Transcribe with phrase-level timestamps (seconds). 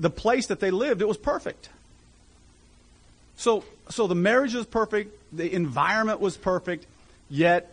[0.00, 1.68] the place that they lived, it was perfect.
[3.36, 6.86] So, so the marriage was perfect, the environment was perfect,
[7.28, 7.72] yet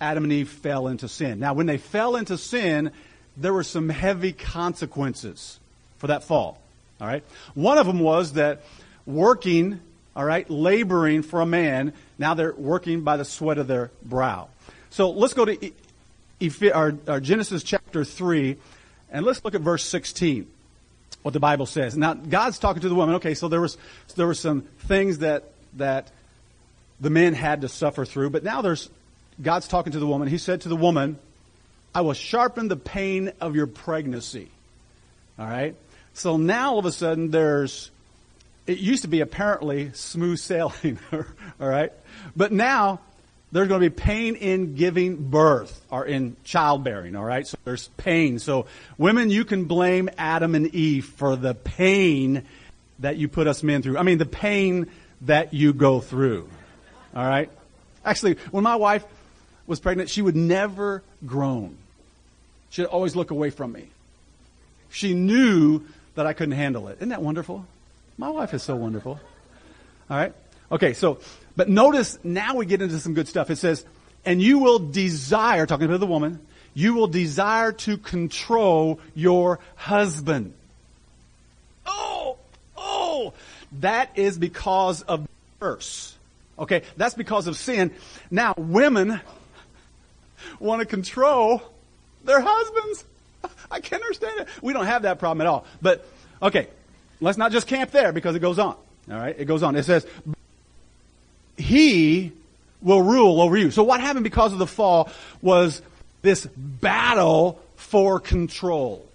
[0.00, 1.40] Adam and Eve fell into sin.
[1.40, 2.92] Now, when they fell into sin,
[3.36, 5.58] there were some heavy consequences
[5.98, 6.60] for that fall.
[7.00, 7.24] All right.
[7.54, 8.62] One of them was that
[9.06, 9.80] working,
[10.14, 14.48] all right, laboring for a man, now they're working by the sweat of their brow.
[14.90, 15.72] So let's go to
[16.40, 18.56] Genesis chapter 3,
[19.10, 20.46] and let's look at verse 16,
[21.22, 21.96] what the Bible says.
[21.96, 23.16] Now, God's talking to the woman.
[23.16, 23.76] Okay, so there was,
[24.16, 26.10] there were some things that, that
[27.00, 28.90] the men had to suffer through, but now there's,
[29.40, 30.28] God's talking to the woman.
[30.28, 31.18] He said to the woman,
[31.94, 34.50] I will sharpen the pain of your pregnancy.
[35.38, 35.76] All right?
[36.14, 37.90] So now all of a sudden there's,
[38.66, 41.24] it used to be apparently smooth sailing, all
[41.58, 41.92] right?
[42.36, 43.00] But now
[43.52, 47.46] there's going to be pain in giving birth or in childbearing, all right?
[47.46, 48.38] So there's pain.
[48.38, 48.66] So
[48.96, 52.44] women, you can blame Adam and Eve for the pain
[53.00, 53.98] that you put us men through.
[53.98, 54.88] I mean, the pain
[55.22, 56.48] that you go through,
[57.14, 57.50] all right?
[58.04, 59.04] Actually, when my wife
[59.66, 61.76] was pregnant, she would never groan.
[62.70, 63.88] She'd always look away from me.
[64.90, 65.82] She knew
[66.14, 66.96] that I couldn't handle it.
[66.96, 67.66] Isn't that wonderful?
[68.16, 69.20] My wife is so wonderful.
[70.10, 70.32] All right?
[70.70, 71.18] Okay, so,
[71.56, 73.50] but notice now we get into some good stuff.
[73.50, 73.84] It says,
[74.24, 76.40] and you will desire, talking to the woman,
[76.74, 80.54] you will desire to control your husband.
[81.84, 82.38] Oh,
[82.76, 83.34] oh,
[83.80, 85.28] that is because of
[85.60, 86.14] curse.
[86.58, 87.90] Okay, that's because of sin.
[88.30, 89.20] Now, women
[90.60, 91.62] want to control
[92.24, 93.04] their husbands.
[93.70, 94.48] I can't understand it.
[94.62, 95.66] We don't have that problem at all.
[95.80, 96.06] But,
[96.40, 96.68] okay,
[97.20, 98.76] let's not just camp there because it goes on.
[99.10, 99.74] All right, it goes on.
[99.76, 100.06] It says,
[101.62, 102.32] He
[102.82, 103.70] will rule over you.
[103.70, 105.10] So what happened because of the fall
[105.40, 105.80] was
[106.22, 109.06] this battle for control.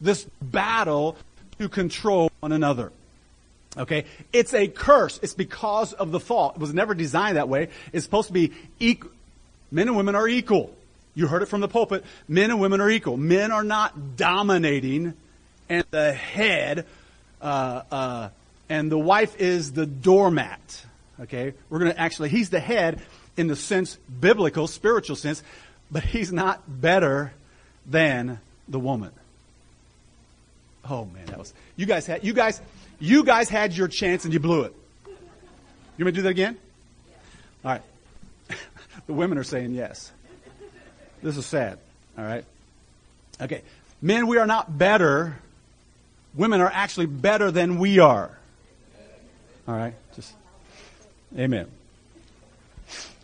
[0.00, 1.16] This battle
[1.58, 2.90] to control one another.
[3.76, 4.04] Okay?
[4.32, 5.20] It's a curse.
[5.22, 6.50] It's because of the fall.
[6.50, 7.68] It was never designed that way.
[7.92, 9.10] It's supposed to be equal.
[9.70, 10.74] Men and women are equal.
[11.14, 12.04] You heard it from the pulpit.
[12.28, 13.16] Men and women are equal.
[13.16, 15.14] Men are not dominating,
[15.68, 16.86] and the head,
[17.40, 18.28] uh, uh,
[18.68, 20.84] and the wife is the doormat.
[21.22, 22.30] Okay, we're going to actually.
[22.30, 23.00] He's the head
[23.36, 25.42] in the sense biblical, spiritual sense,
[25.90, 27.32] but he's not better
[27.86, 29.12] than the woman.
[30.88, 32.60] Oh man, that was you guys had you guys
[32.98, 34.74] you guys had your chance and you blew it.
[35.96, 36.56] You want to do that again?
[37.64, 37.82] All right.
[39.06, 40.10] the women are saying yes.
[41.22, 41.78] This is sad.
[42.18, 42.44] All right?
[43.40, 43.62] Okay.
[44.00, 45.38] Men, we are not better.
[46.34, 48.36] Women are actually better than we are.
[49.68, 49.94] All right?
[50.16, 50.34] Just
[51.36, 51.66] Amen.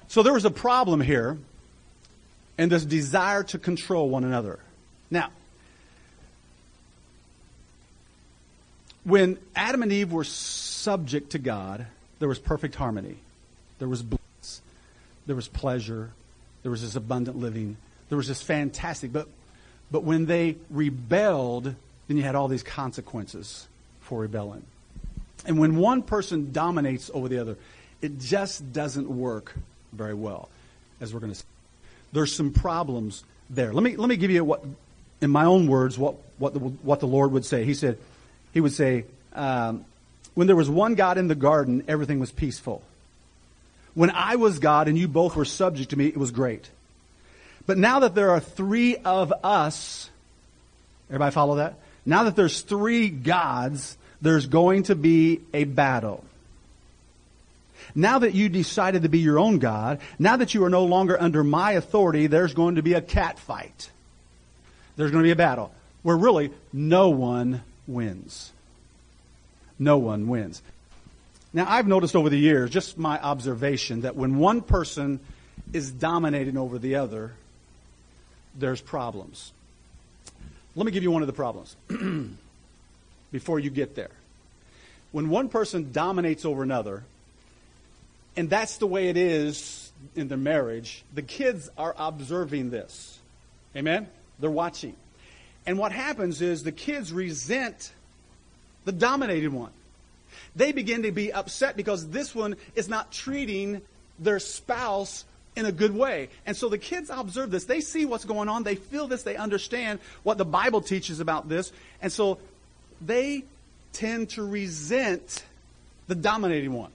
[0.09, 1.37] So there was a problem here
[2.57, 4.59] and this desire to control one another.
[5.11, 5.31] Now,
[9.05, 11.87] when Adam and Eve were subject to God,
[12.19, 13.17] there was perfect harmony.
[13.79, 14.61] There was bliss.
[15.27, 16.11] There was pleasure.
[16.63, 17.77] There was this abundant living.
[18.09, 19.29] There was this fantastic, but,
[19.91, 21.75] but when they rebelled,
[22.09, 23.69] then you had all these consequences
[24.01, 24.65] for rebelling.
[25.47, 27.57] And when one person dominates over the other,
[28.01, 29.55] it just doesn't work
[29.93, 30.49] very well,
[31.01, 31.45] as we're going to see.
[32.13, 33.73] There's some problems there.
[33.73, 34.65] Let me, let me give you what,
[35.21, 37.65] in my own words, what, what, the, what the Lord would say.
[37.65, 37.99] He said,
[38.53, 39.05] He would say,
[39.35, 39.85] um,
[40.35, 42.83] when there was one God in the garden, everything was peaceful.
[43.95, 46.69] When I was God and you both were subject to me, it was great.
[47.67, 50.09] But now that there are three of us,
[51.09, 51.75] everybody follow that?
[52.07, 56.25] Now that there's three gods, there's going to be a battle.
[57.95, 61.21] Now that you decided to be your own God, now that you are no longer
[61.21, 63.91] under my authority, there's going to be a cat fight.
[64.97, 65.73] There's going to be a battle
[66.03, 68.53] where really no one wins.
[69.79, 70.63] No one wins.
[71.53, 75.21] Now, I've noticed over the years, just my observation, that when one person
[75.73, 77.33] is dominating over the other,
[78.55, 79.53] there's problems.
[80.77, 81.77] Let me give you one of the problems
[83.33, 84.11] before you get there.
[85.11, 87.05] When one person dominates over another,
[88.39, 93.19] and that's the way it is in their marriage, the kids are observing this.
[93.75, 94.07] Amen?
[94.39, 94.95] They're watching.
[95.67, 97.91] And what happens is the kids resent
[98.85, 99.73] the dominated one.
[100.55, 103.83] They begin to be upset because this one is not treating
[104.21, 105.25] their spouse
[105.57, 106.29] in a good way.
[106.47, 107.65] And so the kids observe this.
[107.65, 108.63] They see what's going on.
[108.63, 109.25] They feel this.
[109.25, 111.73] They understand what the Bible teaches about this.
[112.01, 112.39] And so
[113.05, 113.43] they
[113.93, 115.45] tend to resent
[116.07, 116.93] the dominating one.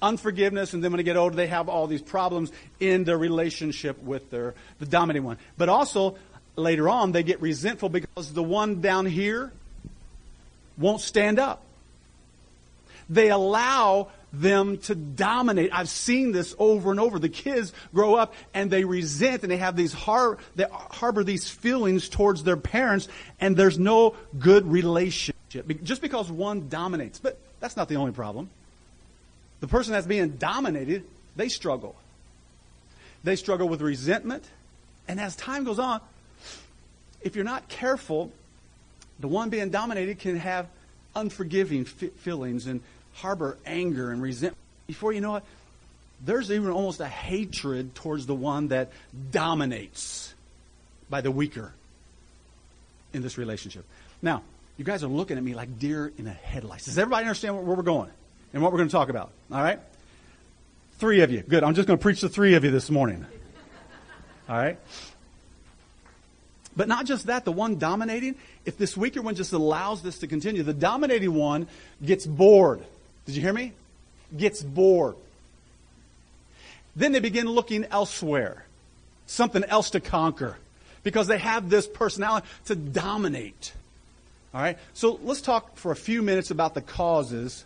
[0.00, 4.00] Unforgiveness, and then when they get older, they have all these problems in their relationship
[4.02, 5.38] with their the dominating one.
[5.56, 6.16] But also,
[6.54, 9.52] later on, they get resentful because the one down here
[10.76, 11.62] won't stand up.
[13.10, 15.70] They allow them to dominate.
[15.72, 17.18] I've seen this over and over.
[17.18, 21.48] The kids grow up and they resent and they have these har- they harbor these
[21.48, 23.08] feelings towards their parents
[23.40, 25.34] and there's no good relationship
[25.82, 27.18] just because one dominates.
[27.18, 28.50] But that's not the only problem.
[29.60, 31.04] The person that's being dominated,
[31.36, 31.96] they struggle.
[33.24, 34.44] They struggle with resentment.
[35.08, 36.00] And as time goes on,
[37.20, 38.32] if you're not careful,
[39.18, 40.68] the one being dominated can have
[41.16, 42.80] unforgiving f- feelings and
[43.14, 44.58] harbor anger and resentment.
[44.86, 45.44] Before you know it,
[46.24, 48.90] there's even almost a hatred towards the one that
[49.30, 50.34] dominates
[51.10, 51.72] by the weaker
[53.12, 53.84] in this relationship.
[54.22, 54.42] Now,
[54.76, 56.84] you guys are looking at me like deer in the headlights.
[56.84, 58.10] Does everybody understand where we're going
[58.52, 59.30] and what we're going to talk about?
[59.52, 59.80] All right?
[60.98, 61.42] Three of you.
[61.42, 61.62] Good.
[61.62, 63.24] I'm just going to preach to three of you this morning.
[64.48, 64.78] All right?
[66.76, 70.26] But not just that, the one dominating, if this weaker one just allows this to
[70.26, 71.66] continue, the dominating one
[72.04, 72.82] gets bored.
[73.26, 73.72] Did you hear me?
[74.36, 75.16] Gets bored.
[76.94, 78.64] Then they begin looking elsewhere,
[79.26, 80.56] something else to conquer,
[81.02, 83.72] because they have this personality to dominate.
[84.54, 84.78] All right?
[84.94, 87.64] So let's talk for a few minutes about the causes.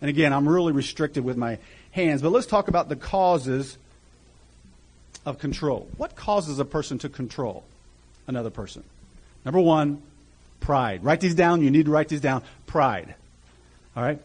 [0.00, 1.58] And again, I'm really restricted with my
[1.90, 3.76] hands, but let's talk about the causes
[5.26, 5.88] of control.
[5.96, 7.64] What causes a person to control?
[8.30, 8.82] another person.
[9.44, 10.02] Number one,
[10.60, 11.04] pride.
[11.04, 11.62] Write these down.
[11.62, 12.42] You need to write these down.
[12.66, 13.14] Pride.
[13.94, 14.20] All right?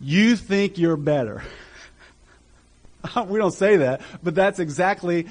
[0.00, 1.42] You think you're better.
[3.26, 5.26] we don't say that, but that's exactly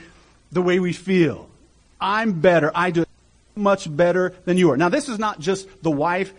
[0.52, 1.50] the way we feel.
[2.00, 2.72] I'm better.
[2.74, 3.06] I do
[3.56, 4.78] much better than you are.
[4.78, 6.32] Now, this is not just the wife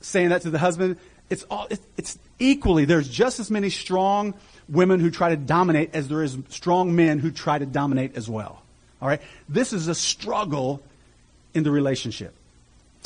[0.00, 0.96] saying that to the husband.
[1.30, 4.34] It's all, it's equally, there's just as many strong
[4.68, 8.28] women who try to dominate as there is strong men who try to dominate as
[8.28, 8.62] well.
[9.00, 9.22] All right?
[9.48, 10.82] This is a struggle
[11.54, 12.34] in the relationship.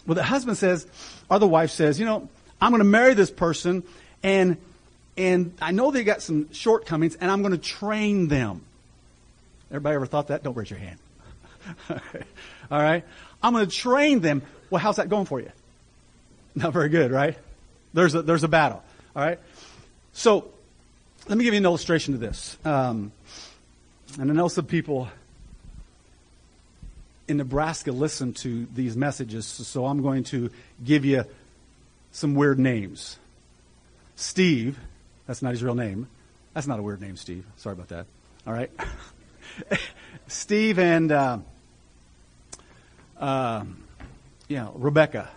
[0.06, 0.86] Well, the husband says,
[1.30, 2.28] or the wife says, you know,
[2.60, 3.82] I'm going to marry this person
[4.22, 4.56] and
[5.16, 8.62] and I know they got some shortcomings and I'm going to train them.
[9.70, 10.42] Everybody ever thought that?
[10.42, 10.98] Don't raise your hand.
[11.90, 11.98] All
[12.78, 13.04] right?
[13.42, 14.42] I'm going to train them.
[14.70, 15.52] Well, how's that going for you?
[16.56, 17.38] Not very good, right?
[17.94, 18.82] There's a, there's a battle.
[19.16, 19.38] All right?
[20.12, 20.50] So,
[21.28, 22.58] let me give you an illustration to this.
[22.64, 23.12] Um,
[24.20, 25.08] and I know some people
[27.26, 30.50] in Nebraska listen to these messages, so I'm going to
[30.84, 31.24] give you
[32.12, 33.18] some weird names.
[34.16, 34.78] Steve,
[35.26, 36.08] that's not his real name.
[36.52, 37.46] That's not a weird name, Steve.
[37.56, 38.06] Sorry about that.
[38.46, 38.70] All right.
[40.28, 41.38] Steve and, uh,
[43.18, 43.64] uh,
[44.48, 45.28] yeah, Rebecca.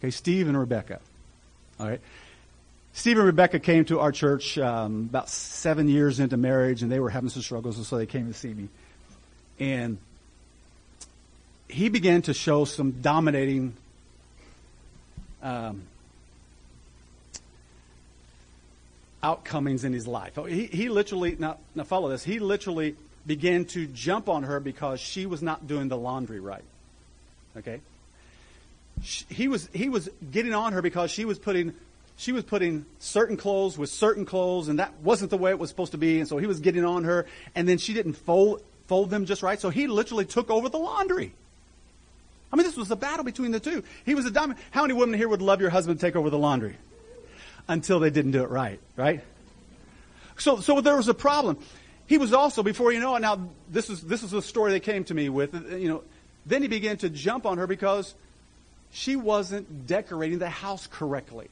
[0.00, 1.00] Okay, Steve and Rebecca.
[1.80, 2.00] All right.
[2.92, 7.00] Steve and Rebecca came to our church um, about seven years into marriage, and they
[7.00, 8.68] were having some struggles, and so they came to see me.
[9.58, 9.98] And
[11.68, 13.74] he began to show some dominating
[15.42, 15.82] um,
[19.24, 20.38] outcomings in his life.
[20.38, 22.94] Oh, he, he literally, now, now follow this, he literally
[23.26, 26.64] began to jump on her because she was not doing the laundry right.
[27.56, 27.80] Okay?
[29.02, 31.74] He was, he was getting on her because she was putting
[32.16, 35.68] she was putting certain clothes with certain clothes, and that wasn't the way it was
[35.70, 36.20] supposed to be.
[36.20, 39.42] And so he was getting on her, and then she didn't fold fold them just
[39.42, 39.60] right.
[39.60, 41.32] So he literally took over the laundry.
[42.52, 43.82] I mean, this was a battle between the two.
[44.06, 44.64] He was a dominant.
[44.70, 46.76] How many women here would love your husband to take over the laundry?
[47.66, 49.24] Until they didn't do it right, right?
[50.36, 51.58] So, so there was a problem.
[52.06, 54.80] He was also, before you know it, now this is, this is the story they
[54.80, 56.02] came to me with, you know,
[56.44, 58.14] then he began to jump on her because
[58.94, 61.50] she wasn't decorating the house correctly.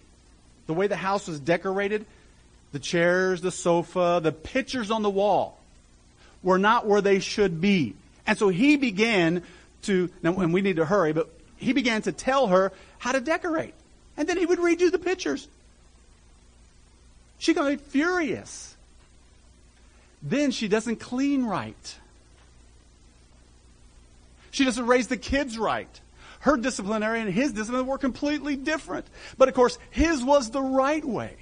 [0.68, 2.06] The way the house was decorated,
[2.70, 5.58] the chairs, the sofa, the pictures on the wall
[6.44, 7.96] were not where they should be.
[8.28, 9.42] And so he began
[9.82, 13.20] to, now, and we need to hurry, but he began to tell her how to
[13.20, 13.74] decorate.
[14.16, 15.48] And then he would redo the pictures.
[17.38, 18.76] She got furious.
[20.22, 21.98] Then she doesn't clean right.
[24.52, 26.00] She doesn't raise the kids right.
[26.42, 29.06] Her disciplinarian and his discipline were completely different.
[29.38, 31.36] But of course, his was the right way.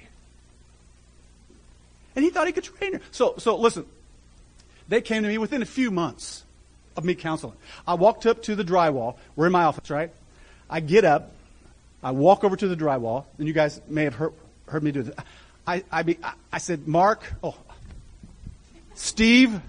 [2.15, 3.01] And he thought he could train her.
[3.09, 3.87] So, so listen,
[4.87, 6.43] they came to me within a few months
[6.95, 7.55] of me counseling.
[7.87, 9.15] I walked up to the drywall.
[9.35, 10.11] We're in my office, right?
[10.69, 11.31] I get up.
[12.03, 14.33] I walk over to the drywall, and you guys may have heard,
[14.67, 15.15] heard me do this.
[15.65, 16.19] I, I, be,
[16.53, 17.55] I said, Mark, oh,
[18.93, 19.61] Steve,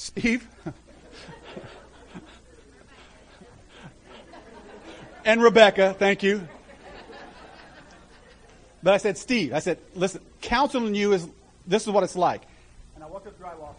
[0.00, 0.48] Steve,
[5.26, 6.48] and Rebecca, thank you.
[8.82, 11.28] But I said, Steve, I said, listen, counseling you is,
[11.66, 12.40] this is what it's like.
[12.94, 13.74] And I walked up the drywall.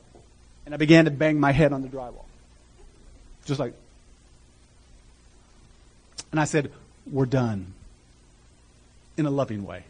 [0.68, 2.26] And I began to bang my head on the drywall.
[3.46, 3.74] Just like.
[6.30, 6.72] And I said,
[7.12, 7.74] We're done.
[9.18, 9.86] In a loving way.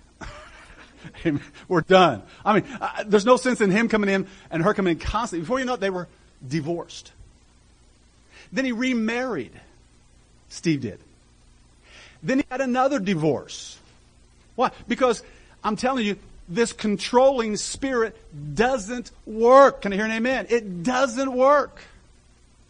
[1.68, 2.24] we're done.
[2.46, 5.42] I mean, uh, there's no sense in him coming in and her coming in constantly.
[5.42, 6.08] Before you know it, they were
[6.48, 7.12] divorced.
[8.52, 9.52] Then he remarried.
[10.50, 11.00] Steve did.
[12.24, 13.80] Then he had another divorce.
[14.56, 14.72] Why?
[14.88, 15.24] Because
[15.64, 16.18] I'm telling you,
[16.50, 18.16] this controlling spirit
[18.56, 19.82] doesn't work.
[19.82, 20.48] Can I hear an amen?
[20.50, 21.80] It doesn't work.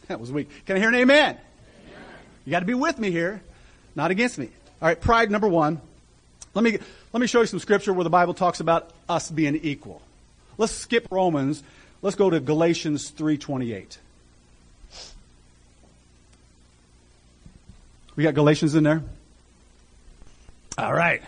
[0.08, 0.50] That was weak.
[0.66, 1.38] Can I hear an amen?
[1.38, 1.40] amen.
[2.46, 3.42] You got to be with me here,
[3.96, 4.50] not against me.
[4.82, 5.82] All right, pride number one.
[6.54, 6.78] Let me
[7.13, 10.01] let me show you some scripture where the Bible talks about us being equal.
[10.58, 11.63] Let's skip Romans.
[12.01, 13.98] Let's go to Galatians 3:28.
[18.15, 19.03] We got Galatians in there?
[20.77, 21.22] All right.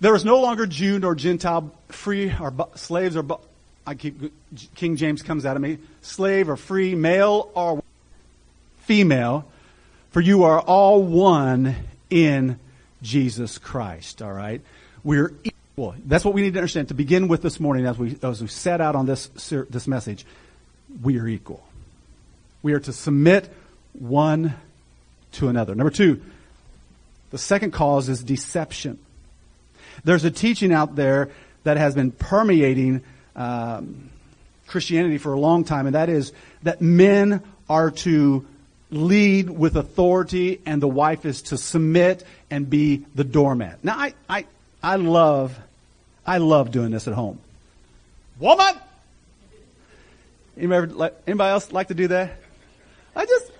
[0.00, 3.36] There is no longer Jew nor Gentile, free or bu- slaves or bu-
[3.86, 4.32] I keep
[4.74, 7.82] King James comes out of me, slave or free, male or
[8.84, 9.46] female,
[10.10, 11.76] for you are all one
[12.08, 12.58] in
[13.02, 14.22] Jesus Christ.
[14.22, 14.62] All right,
[15.04, 15.32] we're
[15.80, 15.94] equal.
[16.06, 18.48] That's what we need to understand to begin with this morning as we as we
[18.48, 19.28] set out on this
[19.70, 20.24] this message.
[21.02, 21.64] We are equal.
[22.62, 23.48] We are to submit
[23.92, 24.54] one
[25.32, 25.74] to another.
[25.74, 26.20] Number two,
[27.30, 28.98] the second cause is deception.
[30.04, 31.30] There's a teaching out there
[31.64, 33.02] that has been permeating
[33.36, 34.10] um,
[34.66, 36.32] Christianity for a long time, and that is
[36.62, 38.46] that men are to
[38.90, 43.84] lead with authority and the wife is to submit and be the doormat.
[43.84, 44.46] Now, I, I,
[44.82, 45.56] I love,
[46.26, 47.38] I love doing this at home.
[48.38, 48.74] Woman!
[50.56, 52.36] Anybody, anybody else like to do that?
[53.16, 53.50] I just,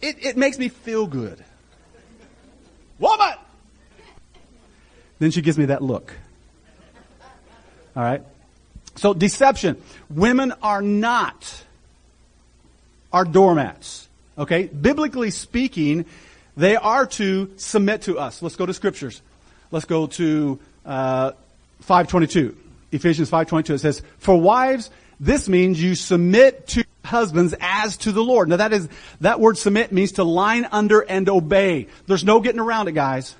[0.00, 1.42] it, it makes me feel good.
[2.98, 3.34] Woman!
[5.18, 6.14] Then she gives me that look.
[7.96, 8.22] All right?
[8.96, 9.80] So, deception.
[10.08, 11.64] Women are not
[13.12, 14.08] our doormats.
[14.38, 14.66] Okay?
[14.66, 16.06] Biblically speaking,
[16.56, 18.42] they are to submit to us.
[18.42, 19.20] Let's go to scriptures.
[19.70, 21.32] Let's go to uh,
[21.80, 22.56] 522.
[22.92, 23.74] Ephesians 522.
[23.74, 28.48] It says, For wives, this means you submit to husbands as to the Lord.
[28.48, 28.88] Now that is,
[29.20, 31.88] that word submit means to line under and obey.
[32.06, 33.34] There's no getting around it, guys.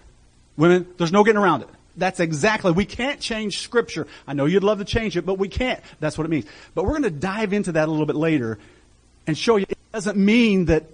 [0.56, 1.68] Women, there's no getting around it.
[1.96, 4.06] That's exactly, we can't change scripture.
[4.26, 5.80] I know you'd love to change it, but we can't.
[5.98, 6.46] That's what it means.
[6.74, 8.58] But we're going to dive into that a little bit later
[9.26, 10.84] and show you it doesn't mean that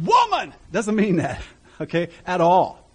[0.00, 1.42] woman doesn't mean that,
[1.80, 2.85] okay, at all.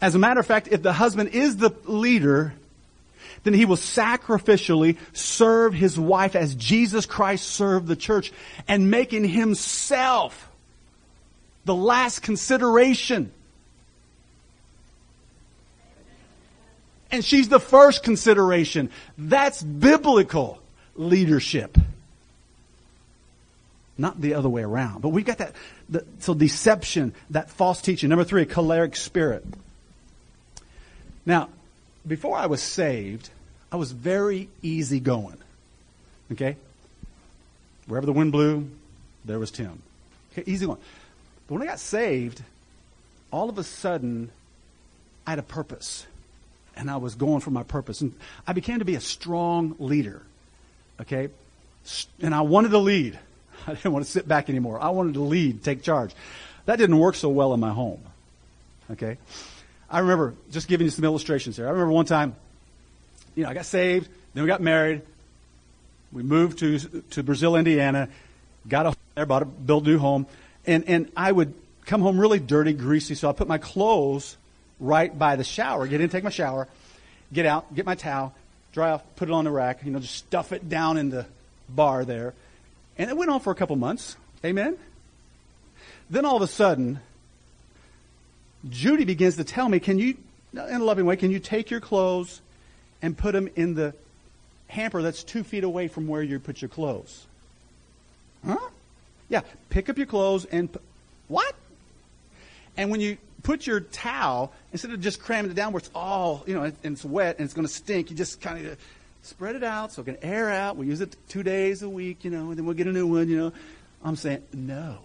[0.00, 2.54] As a matter of fact, if the husband is the leader,
[3.42, 8.32] then he will sacrificially serve his wife as Jesus Christ served the church
[8.66, 10.48] and making himself
[11.64, 13.32] the last consideration.
[17.10, 18.90] And she's the first consideration.
[19.16, 20.60] That's biblical
[20.94, 21.76] leadership.
[23.96, 25.02] Not the other way around.
[25.02, 25.54] But we've got that,
[25.88, 28.10] the, so deception, that false teaching.
[28.10, 29.44] Number three, a choleric spirit.
[31.28, 31.50] Now,
[32.06, 33.28] before I was saved,
[33.70, 35.36] I was very easygoing.
[36.32, 36.56] Okay?
[37.86, 38.70] Wherever the wind blew,
[39.26, 39.82] there was Tim.
[40.32, 40.78] Okay, easy one.
[41.46, 42.42] But when I got saved,
[43.30, 44.30] all of a sudden,
[45.26, 46.06] I had a purpose.
[46.74, 48.00] And I was going for my purpose.
[48.00, 48.14] And
[48.46, 50.22] I began to be a strong leader.
[50.98, 51.28] Okay?
[52.22, 53.18] And I wanted to lead.
[53.66, 54.80] I didn't want to sit back anymore.
[54.80, 56.14] I wanted to lead, take charge.
[56.64, 58.00] That didn't work so well in my home.
[58.90, 59.18] Okay?
[59.90, 61.66] I remember just giving you some illustrations here.
[61.66, 62.36] I remember one time,
[63.34, 65.02] you know, I got saved, then we got married.
[66.12, 68.08] We moved to to Brazil, Indiana,
[68.66, 70.26] got a there, bought a built a new home,
[70.66, 71.54] and and I would
[71.86, 73.14] come home really dirty, greasy.
[73.14, 74.36] So I put my clothes
[74.80, 76.68] right by the shower, get in, take my shower,
[77.32, 78.34] get out, get my towel,
[78.72, 81.26] dry off, put it on the rack, you know, just stuff it down in the
[81.68, 82.32] bar there,
[82.96, 84.16] and it went on for a couple months.
[84.44, 84.76] Amen.
[86.08, 87.00] Then all of a sudden,
[88.68, 90.16] Judy begins to tell me, can you,
[90.52, 92.40] in a loving way, can you take your clothes
[93.02, 93.94] and put them in the
[94.68, 97.26] hamper that's two feet away from where you put your clothes?
[98.44, 98.58] Huh?
[99.28, 100.68] Yeah, pick up your clothes and,
[101.28, 101.54] what?
[102.76, 106.42] And when you put your towel, instead of just cramming it down where it's all,
[106.46, 108.78] you know, and it's wet and it's going to stink, you just kind of
[109.22, 110.76] spread it out so it can air out.
[110.76, 113.06] We use it two days a week, you know, and then we'll get a new
[113.06, 113.52] one, you know.
[114.04, 114.98] I'm saying, no.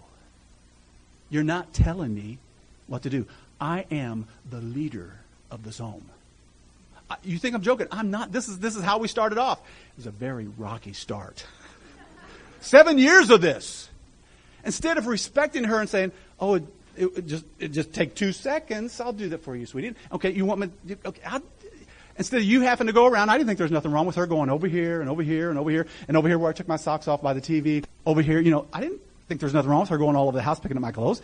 [1.30, 2.38] You're not telling me
[2.86, 3.26] what to do.
[3.64, 5.10] I am the leader
[5.50, 6.04] of this home.
[7.22, 7.86] You think I'm joking?
[7.90, 8.30] I'm not.
[8.30, 9.58] This is, this is how we started off.
[9.58, 11.46] It was a very rocky start.
[12.60, 13.88] Seven years of this.
[14.66, 16.64] Instead of respecting her and saying, oh, it,
[16.96, 19.00] it, just, it just take two seconds.
[19.00, 19.94] I'll do that for you, sweetie.
[20.12, 21.42] Okay, you want me, okay, I'll,
[22.18, 24.16] Instead of you having to go around, I didn't think there was nothing wrong with
[24.16, 26.52] her going over here and over here and over here and over here where I
[26.52, 27.84] took my socks off by the TV.
[28.04, 30.28] Over here, you know, I didn't think there was nothing wrong with her going all
[30.28, 31.22] over the house picking up my clothes.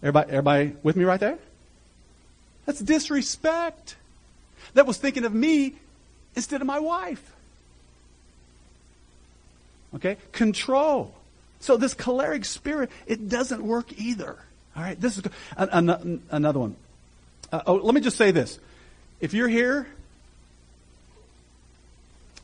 [0.00, 1.38] Everybody, everybody with me right there?
[2.66, 3.96] That's disrespect.
[4.74, 5.74] That was thinking of me
[6.34, 7.32] instead of my wife.
[9.94, 10.18] Okay?
[10.32, 11.14] Control.
[11.60, 14.36] So this choleric spirit, it doesn't work either.
[14.76, 15.00] All right?
[15.00, 15.24] This is
[15.56, 16.76] another one.
[17.50, 18.58] Uh, oh, let me just say this.
[19.20, 19.86] If you're here,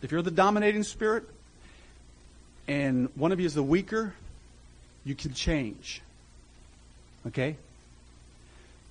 [0.00, 1.24] if you're the dominating spirit,
[2.68, 4.14] and one of you is the weaker,
[5.04, 6.00] you can change.
[7.26, 7.56] Okay?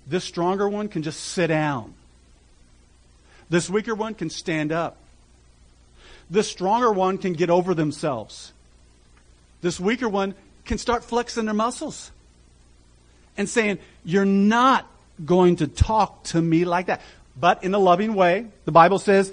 [0.07, 1.93] This stronger one can just sit down.
[3.49, 4.97] This weaker one can stand up.
[6.29, 8.53] This stronger one can get over themselves.
[9.61, 10.33] This weaker one
[10.65, 12.11] can start flexing their muscles
[13.37, 14.87] and saying, You're not
[15.23, 17.01] going to talk to me like that.
[17.39, 19.31] But in a loving way, the Bible says,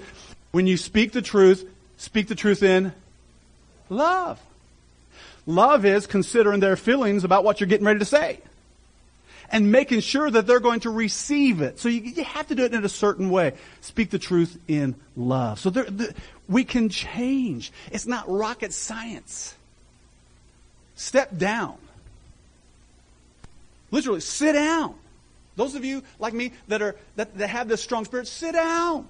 [0.51, 2.93] when you speak the truth, speak the truth in
[3.89, 4.39] love.
[5.45, 8.39] Love is considering their feelings about what you're getting ready to say
[9.51, 11.79] and making sure that they're going to receive it.
[11.79, 13.53] So you, you have to do it in a certain way.
[13.81, 15.59] Speak the truth in love.
[15.59, 16.13] So there, the,
[16.47, 17.71] we can change.
[17.91, 19.55] It's not rocket science.
[20.95, 21.77] Step down.
[23.91, 24.95] Literally, sit down.
[25.55, 29.07] Those of you like me that are that, that have this strong spirit, sit down.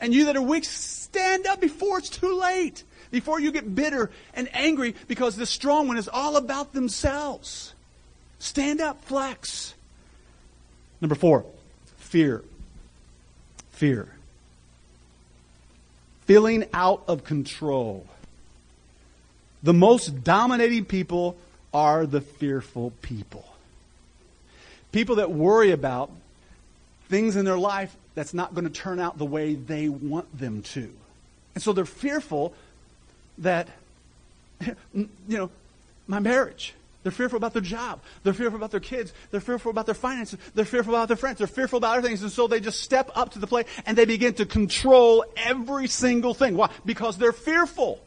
[0.00, 2.82] And you that are weak, stand up before it's too late.
[3.10, 7.74] Before you get bitter and angry because the strong one is all about themselves.
[8.44, 9.72] Stand up, flex.
[11.00, 11.46] Number four,
[11.96, 12.44] fear.
[13.70, 14.06] Fear.
[16.26, 18.06] Feeling out of control.
[19.62, 21.38] The most dominating people
[21.72, 23.46] are the fearful people.
[24.92, 26.10] People that worry about
[27.08, 30.60] things in their life that's not going to turn out the way they want them
[30.74, 30.92] to.
[31.54, 32.52] And so they're fearful
[33.38, 33.68] that,
[34.92, 35.48] you know,
[36.06, 36.74] my marriage.
[37.04, 38.00] They're fearful about their job.
[38.22, 39.12] They're fearful about their kids.
[39.30, 40.40] They're fearful about their finances.
[40.54, 41.38] They're fearful about their friends.
[41.38, 42.22] They're fearful about other things.
[42.22, 45.86] And so they just step up to the plate and they begin to control every
[45.86, 46.56] single thing.
[46.56, 46.70] Why?
[46.84, 48.00] Because they're fearful.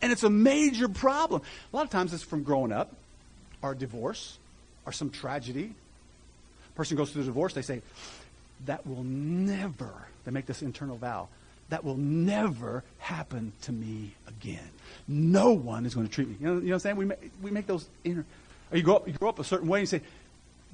[0.00, 1.42] And it's a major problem.
[1.72, 2.94] A lot of times it's from growing up
[3.60, 4.38] or divorce
[4.86, 5.74] or some tragedy.
[6.72, 7.82] A Person goes through a divorce, they say,
[8.66, 9.92] that will never,
[10.24, 11.28] they make this internal vow,
[11.72, 14.68] that will never happen to me again.
[15.08, 16.36] No one is going to treat me.
[16.38, 16.96] You know, you know what I'm saying?
[16.96, 18.26] We make, we make those inner,
[18.70, 20.04] or you grow, up, you grow up a certain way and you say,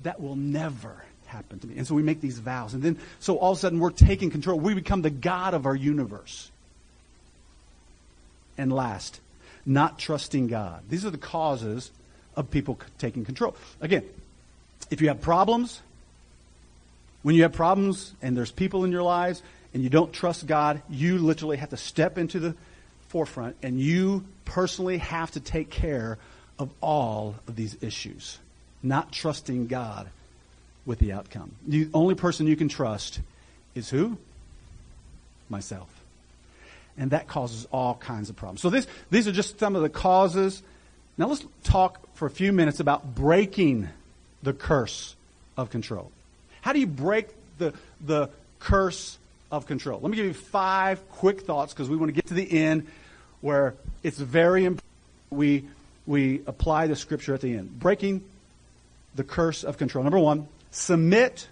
[0.02, 1.78] that will never happen to me.
[1.78, 2.74] And so we make these vows.
[2.74, 4.58] And then, so all of a sudden we're taking control.
[4.58, 6.50] We become the God of our universe.
[8.56, 9.20] And last,
[9.64, 10.82] not trusting God.
[10.88, 11.92] These are the causes
[12.34, 13.54] of people taking control.
[13.80, 14.02] Again,
[14.90, 15.80] if you have problems,
[17.22, 20.82] when you have problems and there's people in your lives and you don't trust God,
[20.88, 22.54] you literally have to step into the
[23.08, 26.18] forefront and you personally have to take care
[26.58, 28.38] of all of these issues,
[28.82, 30.08] not trusting God
[30.84, 31.52] with the outcome.
[31.66, 33.20] The only person you can trust
[33.74, 34.18] is who?
[35.48, 35.88] Myself.
[36.96, 38.60] And that causes all kinds of problems.
[38.60, 40.62] So this, these are just some of the causes
[41.18, 43.88] now let's talk for a few minutes about breaking
[44.44, 45.16] the curse
[45.56, 46.12] of control.
[46.60, 47.28] How do you break
[47.58, 49.18] the, the curse
[49.50, 50.00] of control?
[50.00, 52.86] Let me give you five quick thoughts because we want to get to the end
[53.40, 54.84] where it's very important
[55.30, 55.64] we,
[56.06, 57.78] we apply the scripture at the end.
[57.78, 58.24] Breaking
[59.14, 60.04] the curse of control.
[60.04, 61.48] Number one, submit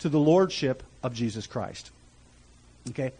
[0.00, 1.90] to the lordship of Jesus Christ.
[2.90, 3.12] Okay?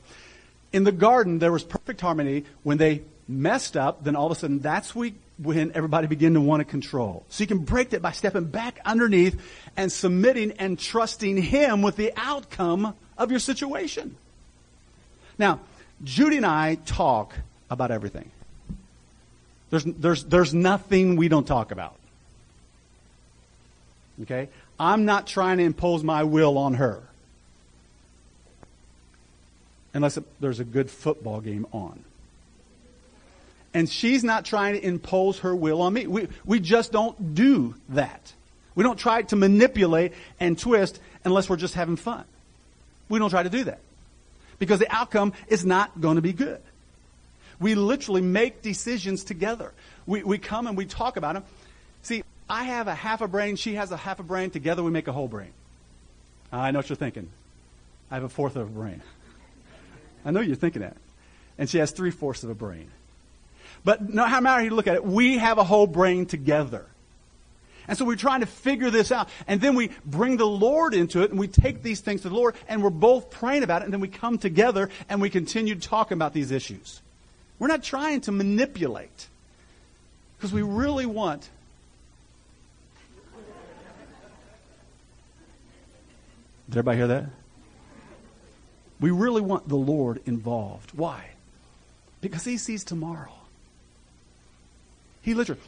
[0.72, 2.44] In the garden, there was perfect harmony.
[2.62, 6.60] When they messed up, then all of a sudden that's when everybody began to want
[6.60, 7.24] to control.
[7.28, 9.40] So you can break that by stepping back underneath
[9.76, 14.16] and submitting and trusting Him with the outcome of your situation.
[15.38, 15.60] Now,
[16.02, 17.34] Judy and I talk
[17.70, 18.30] about everything.
[19.70, 21.96] There's, there's, there's nothing we don't talk about.
[24.22, 24.48] Okay?
[24.78, 27.02] I'm not trying to impose my will on her.
[29.92, 32.04] Unless there's a good football game on
[33.74, 36.06] and she's not trying to impose her will on me.
[36.06, 38.32] We, we just don't do that.
[38.76, 42.24] We don't try to manipulate and twist unless we're just having fun.
[43.08, 43.80] We don't try to do that.
[44.58, 46.60] Because the outcome is not going to be good.
[47.60, 49.72] We literally make decisions together.
[50.06, 51.44] We, we come and we talk about them.
[52.02, 54.50] See, I have a half a brain, she has a half a brain.
[54.50, 55.52] Together we make a whole brain.
[56.52, 57.28] I know what you're thinking.
[58.10, 59.02] I have a fourth of a brain.
[60.24, 60.96] I know you're thinking that.
[61.58, 62.90] And she has three fourths of a brain.
[63.84, 66.86] But no matter how you look at it, we have a whole brain together.
[67.86, 69.28] And so we're trying to figure this out.
[69.46, 72.34] And then we bring the Lord into it and we take these things to the
[72.34, 75.74] Lord and we're both praying about it and then we come together and we continue
[75.74, 77.00] talking about these issues.
[77.58, 79.28] We're not trying to manipulate
[80.36, 81.48] because we really want
[86.68, 87.24] Did everybody hear that?
[89.00, 90.92] We really want the Lord involved.
[90.94, 91.30] Why?
[92.20, 93.32] Because He sees tomorrow.
[95.22, 95.60] He literally.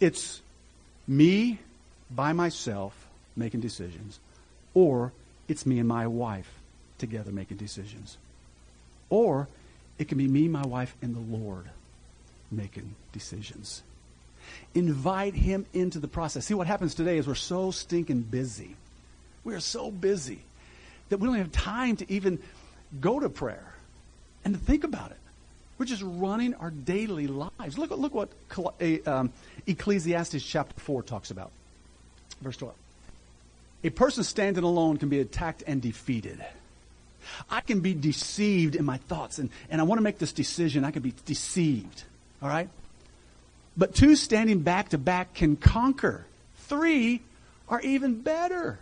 [0.00, 0.40] It's
[1.06, 1.58] me
[2.10, 4.18] by myself making decisions,
[4.74, 5.12] or
[5.46, 6.50] it's me and my wife
[6.98, 8.16] together making decisions.
[9.10, 9.48] Or
[9.98, 11.66] it can be me, my wife, and the Lord
[12.50, 13.82] making decisions.
[14.74, 16.46] Invite him into the process.
[16.46, 18.76] See, what happens today is we're so stinking busy.
[19.44, 20.40] We are so busy
[21.08, 22.38] that we don't have time to even
[23.00, 23.74] go to prayer
[24.44, 25.16] and to think about it.
[25.80, 27.78] We're just running our daily lives.
[27.78, 28.28] Look, look what
[29.06, 29.32] um,
[29.66, 31.52] Ecclesiastes chapter 4 talks about.
[32.42, 32.74] Verse 12.
[33.84, 36.44] A person standing alone can be attacked and defeated.
[37.48, 40.84] I can be deceived in my thoughts, and, and I want to make this decision.
[40.84, 42.04] I can be deceived.
[42.42, 42.68] All right?
[43.74, 46.26] But two standing back to back can conquer.
[46.68, 47.22] Three
[47.70, 48.78] are even better.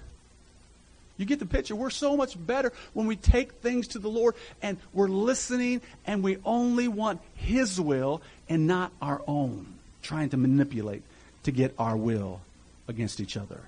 [1.18, 1.74] You get the picture.
[1.74, 6.22] We're so much better when we take things to the Lord and we're listening and
[6.22, 9.66] we only want His will and not our own,
[10.00, 11.02] trying to manipulate
[11.42, 12.40] to get our will
[12.86, 13.60] against each other.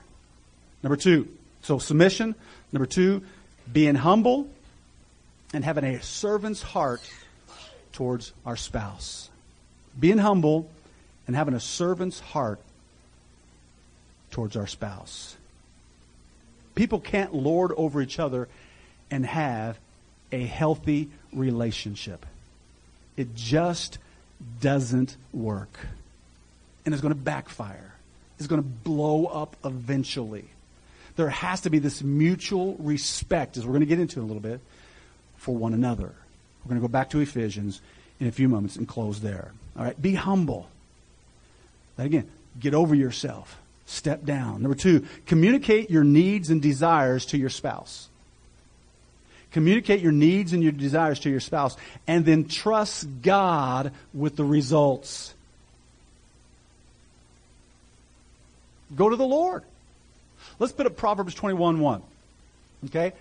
[0.82, 1.28] Number two,
[1.62, 2.36] so submission.
[2.72, 3.22] Number two,
[3.70, 4.48] being humble
[5.52, 7.02] and having a servant's heart
[7.92, 9.28] towards our spouse.
[9.98, 10.70] Being humble
[11.26, 12.60] and having a servant's heart
[14.30, 15.36] towards our spouse.
[16.80, 18.48] People can't lord over each other
[19.10, 19.78] and have
[20.32, 22.24] a healthy relationship.
[23.18, 23.98] It just
[24.62, 25.78] doesn't work.
[26.86, 27.92] And it's going to backfire.
[28.38, 30.46] It's going to blow up eventually.
[31.16, 34.26] There has to be this mutual respect, as we're going to get into in a
[34.26, 34.62] little bit,
[35.36, 36.14] for one another.
[36.64, 37.82] We're going to go back to Ephesians
[38.20, 39.52] in a few moments and close there.
[39.76, 40.70] All right, be humble.
[41.98, 43.60] That again, get over yourself.
[43.90, 44.62] Step down.
[44.62, 48.08] Number two, communicate your needs and desires to your spouse.
[49.50, 51.76] Communicate your needs and your desires to your spouse,
[52.06, 55.34] and then trust God with the results.
[58.94, 59.64] Go to the Lord.
[60.60, 62.02] Let's put up Proverbs 21 1.
[62.86, 63.12] Okay?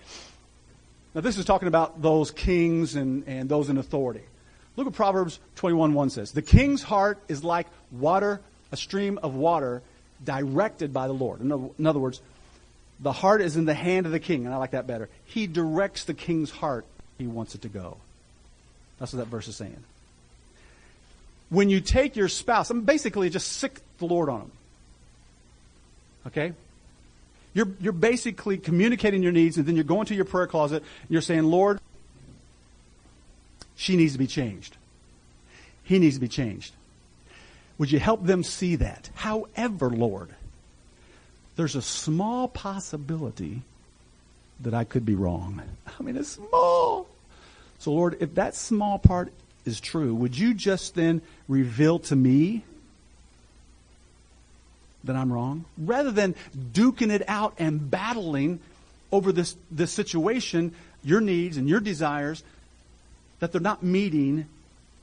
[1.16, 4.22] Now, this is talking about those kings and, and those in authority.
[4.76, 6.30] Look what Proverbs 21 1 says.
[6.30, 9.82] The king's heart is like water, a stream of water
[10.24, 11.40] directed by the Lord.
[11.40, 12.20] In other words,
[13.00, 15.08] the heart is in the hand of the king, and I like that better.
[15.24, 16.84] He directs the king's heart.
[17.18, 17.96] He wants it to go.
[18.98, 19.82] That's what that verse is saying.
[21.48, 24.52] When you take your spouse, I'm basically just sic the Lord on them.
[26.26, 26.52] Okay?
[27.54, 31.10] You're, you're basically communicating your needs, and then you're going to your prayer closet, and
[31.10, 31.80] you're saying, Lord,
[33.74, 34.76] she needs to be changed.
[35.82, 36.72] He needs to be changed.
[37.80, 39.08] Would you help them see that?
[39.14, 40.28] However, Lord,
[41.56, 43.62] there's a small possibility
[44.60, 45.62] that I could be wrong.
[45.98, 47.08] I mean, it's small.
[47.78, 49.32] So, Lord, if that small part
[49.64, 52.64] is true, would you just then reveal to me
[55.04, 55.64] that I'm wrong?
[55.78, 58.60] Rather than duking it out and battling
[59.10, 62.44] over this, this situation, your needs and your desires,
[63.38, 64.44] that they're not meeting,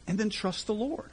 [0.06, 1.10] and then trust the Lord.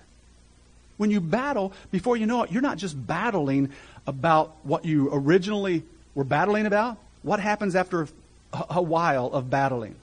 [0.96, 3.70] When you battle, before you know it, you're not just battling
[4.06, 5.82] about what you originally
[6.14, 6.98] were battling about.
[7.22, 8.06] What happens after
[8.52, 9.96] a while of battling?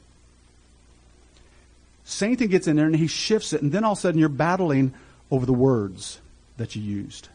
[2.04, 4.30] Satan gets in there and he shifts it, and then all of a sudden you're
[4.30, 4.94] battling
[5.30, 6.20] over the words
[6.58, 7.30] that you used.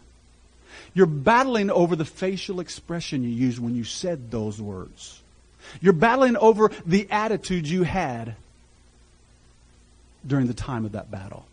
[0.93, 5.23] You're battling over the facial expression you used when you said those words.
[5.81, 8.35] You're battling over the attitude you had
[10.27, 11.47] during the time of that battle.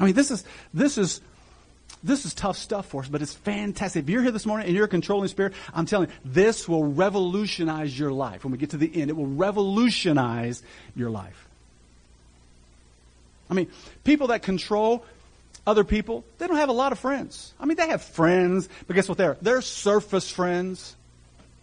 [0.00, 1.20] I mean, this is, this is,
[2.02, 4.04] this is tough stuff for us, but it's fantastic.
[4.04, 6.84] If you're here this morning and you're a controlling spirit, I'm telling you, this will
[6.84, 8.42] revolutionize your life.
[8.42, 10.62] When we get to the end, it will revolutionize
[10.96, 11.46] your life.
[13.50, 13.68] I mean,
[14.04, 15.04] people that control
[15.66, 17.52] other people, they don't have a lot of friends.
[17.60, 19.36] I mean, they have friends, but guess what they're?
[19.42, 20.96] They're surface friends.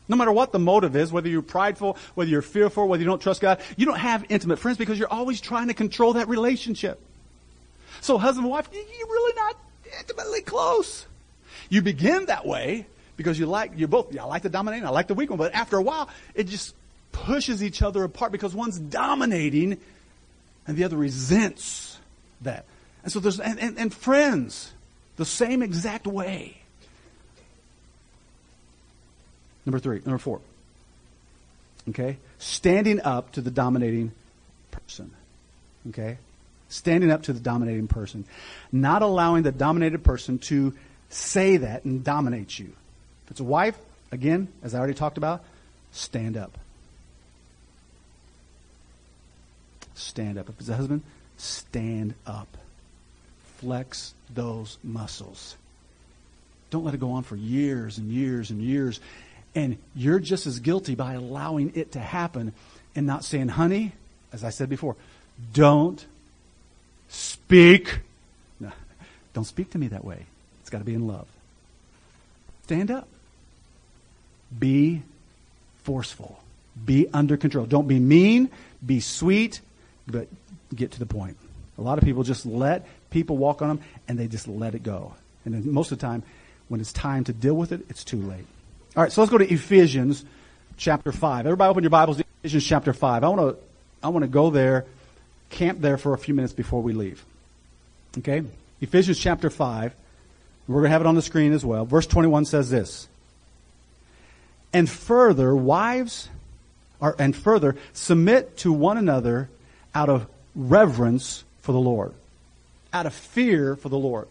[0.07, 3.21] No matter what the motive is, whether you're prideful, whether you're fearful, whether you don't
[3.21, 7.01] trust God, you don't have intimate friends because you're always trying to control that relationship.
[8.01, 9.57] So husband and wife, you're really not
[9.99, 11.05] intimately close.
[11.69, 15.07] You begin that way because you like, you're both, I like the dominating, I like
[15.07, 16.75] the weak one, but after a while, it just
[17.11, 19.77] pushes each other apart because one's dominating
[20.67, 21.97] and the other resents
[22.41, 22.65] that.
[23.03, 24.71] And so there's, and, and, and friends.
[25.15, 26.57] The same exact way.
[29.65, 30.39] Number three, number four.
[31.89, 32.17] Okay?
[32.37, 34.11] Standing up to the dominating
[34.71, 35.11] person.
[35.89, 36.17] Okay?
[36.69, 38.25] Standing up to the dominating person.
[38.71, 40.73] Not allowing the dominated person to
[41.09, 42.73] say that and dominate you.
[43.25, 43.77] If it's a wife,
[44.11, 45.43] again, as I already talked about,
[45.91, 46.57] stand up.
[49.95, 50.49] Stand up.
[50.49, 51.03] If it's a husband,
[51.37, 52.47] stand up.
[53.57, 55.55] Flex those muscles.
[56.69, 58.99] Don't let it go on for years and years and years.
[59.55, 62.53] And you're just as guilty by allowing it to happen
[62.95, 63.93] and not saying, honey,
[64.31, 64.95] as I said before,
[65.53, 66.05] don't
[67.09, 67.99] speak.
[68.59, 68.71] No,
[69.33, 70.25] don't speak to me that way.
[70.61, 71.27] It's got to be in love.
[72.63, 73.07] Stand up.
[74.57, 75.01] Be
[75.83, 76.39] forceful.
[76.85, 77.65] Be under control.
[77.65, 78.49] Don't be mean.
[78.85, 79.61] Be sweet,
[80.05, 80.27] but
[80.75, 81.37] get to the point.
[81.77, 84.83] A lot of people just let people walk on them and they just let it
[84.83, 85.13] go.
[85.45, 86.23] And then most of the time,
[86.67, 88.45] when it's time to deal with it, it's too late.
[88.95, 90.25] All right, so let's go to Ephesians
[90.75, 91.45] chapter 5.
[91.45, 93.23] Everybody open your Bibles to Ephesians chapter 5.
[93.23, 93.63] I want to
[94.03, 94.85] I want to go there,
[95.49, 97.23] camp there for a few minutes before we leave.
[98.17, 98.43] Okay?
[98.81, 99.93] Ephesians chapter 5.
[100.67, 101.85] We're going to have it on the screen as well.
[101.85, 103.07] Verse 21 says this.
[104.73, 106.29] And further, wives
[107.01, 109.49] are, and further, submit to one another
[109.95, 112.13] out of reverence for the Lord.
[112.91, 114.27] Out of fear for the Lord.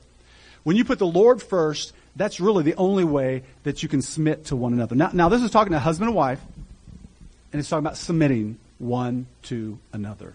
[0.63, 4.47] When you put the Lord first, that's really the only way that you can submit
[4.47, 4.95] to one another.
[4.95, 6.41] Now, now this is talking to husband and wife,
[7.53, 10.35] and it's talking about submitting one to another.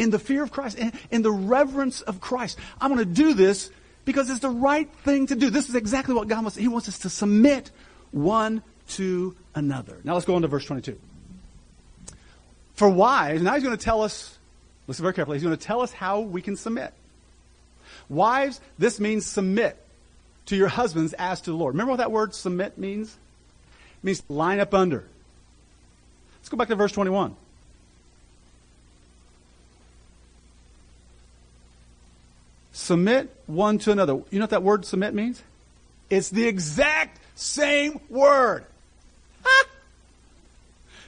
[0.00, 2.58] In the fear of Christ, in, in the reverence of Christ.
[2.80, 3.70] I'm going to do this
[4.04, 5.50] because it's the right thing to do.
[5.50, 6.56] This is exactly what God wants.
[6.56, 7.70] He wants us to submit
[8.10, 9.98] one to another.
[10.02, 10.98] Now let's go on to verse 22.
[12.74, 14.38] For wives, now he's going to tell us,
[14.86, 16.94] listen very carefully, he's going to tell us how we can submit.
[18.08, 19.76] Wives, this means submit
[20.46, 21.74] to your husbands as to the Lord.
[21.74, 23.10] Remember what that word submit means?
[23.10, 25.04] It means line up under.
[26.38, 27.36] Let's go back to verse 21.
[32.80, 34.14] Submit one to another.
[34.14, 35.42] You know what that word submit means?
[36.08, 38.64] It's the exact same word.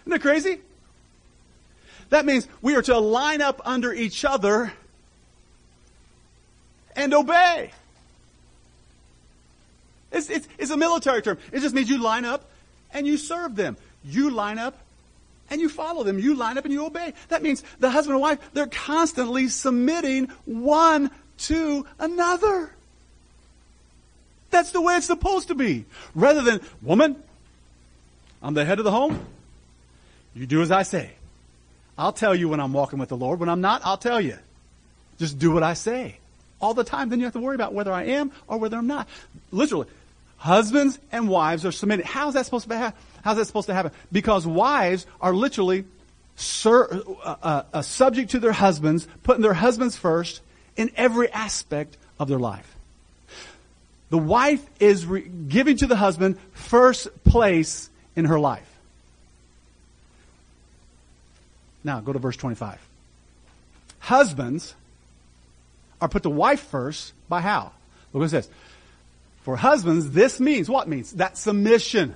[0.03, 0.59] Isn't that crazy?
[2.11, 4.71] That means we are to line up under each other
[6.95, 7.71] and obey.
[10.13, 11.39] It's, it's, it's a military term.
[11.53, 12.45] It just means you line up
[12.93, 13.79] and you serve them.
[14.05, 14.77] You line up
[15.49, 16.19] and you follow them.
[16.19, 17.15] You line up and you obey.
[17.29, 21.11] That means the husband and wife, they're constantly submitting one
[21.47, 22.73] to another.
[24.51, 25.87] That's the way it's supposed to be.
[26.15, 27.17] Rather than, woman,
[28.43, 29.25] I'm the head of the home.
[30.35, 31.13] You do as I say.
[31.97, 33.41] I'll tell you when I'm walking with the Lord.
[33.41, 34.39] When I'm not, I'll tell you.
[35.19, 36.17] Just do what I say.
[36.61, 37.09] All the time.
[37.09, 39.09] Then you have to worry about whether I am or whether I'm not.
[39.51, 39.87] Literally.
[40.37, 42.05] Husbands and wives are submitted.
[42.05, 43.01] How's that supposed to happen?
[43.23, 43.93] How's that supposed to happen?
[44.11, 45.85] Because wives are literally
[46.37, 50.41] sur- uh, uh, uh, subject to their husbands, putting their husbands first
[50.77, 52.77] in every aspect of their life.
[54.11, 58.69] The wife is re- giving to the husband first place in her life.
[61.85, 62.79] Now, go to verse 25.
[64.01, 64.75] Husbands
[66.01, 67.73] are put the wife first by how?
[68.13, 68.49] Look what it says.
[69.43, 71.13] For husbands, this means, what means?
[71.13, 72.15] That submission.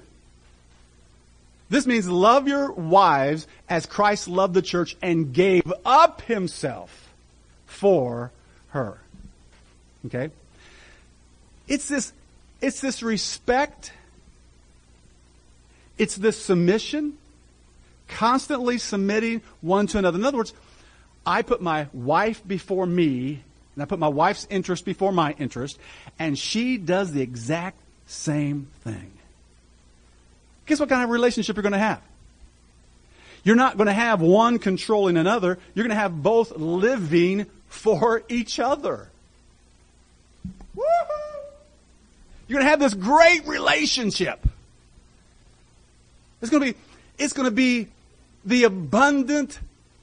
[1.69, 7.09] This means love your wives as Christ loved the church and gave up himself
[7.67, 8.31] for
[8.77, 8.99] her.
[10.07, 10.31] Okay?
[11.67, 12.13] It's this,
[12.61, 13.93] it's this respect.
[15.99, 17.19] It's this submission.
[18.09, 20.19] Constantly submitting one to another.
[20.19, 20.53] In other words,
[21.27, 23.43] I put my wife before me,
[23.75, 25.79] and I put my wife's interest before my interest,
[26.19, 29.11] and she does the exact same thing.
[30.67, 32.01] Guess what kind of relationship you're going to have?
[33.43, 35.59] You're not going to have one controlling another.
[35.75, 39.09] You're going to have both living for each other.
[40.75, 41.41] Woo-hoo!
[42.49, 44.47] You're going to have this great relationship.
[46.41, 46.79] It's going to be,
[47.19, 47.89] it's going to be
[48.45, 49.59] the abundant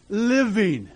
[0.10, 0.90] living.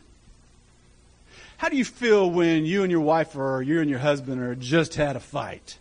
[1.58, 4.56] How do you feel when you and your wife or you and your husband are
[4.56, 5.78] just had a fight?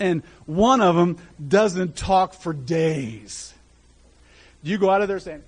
[0.00, 3.54] And one of them doesn't talk for days.
[4.62, 5.42] Do you go out of there saying!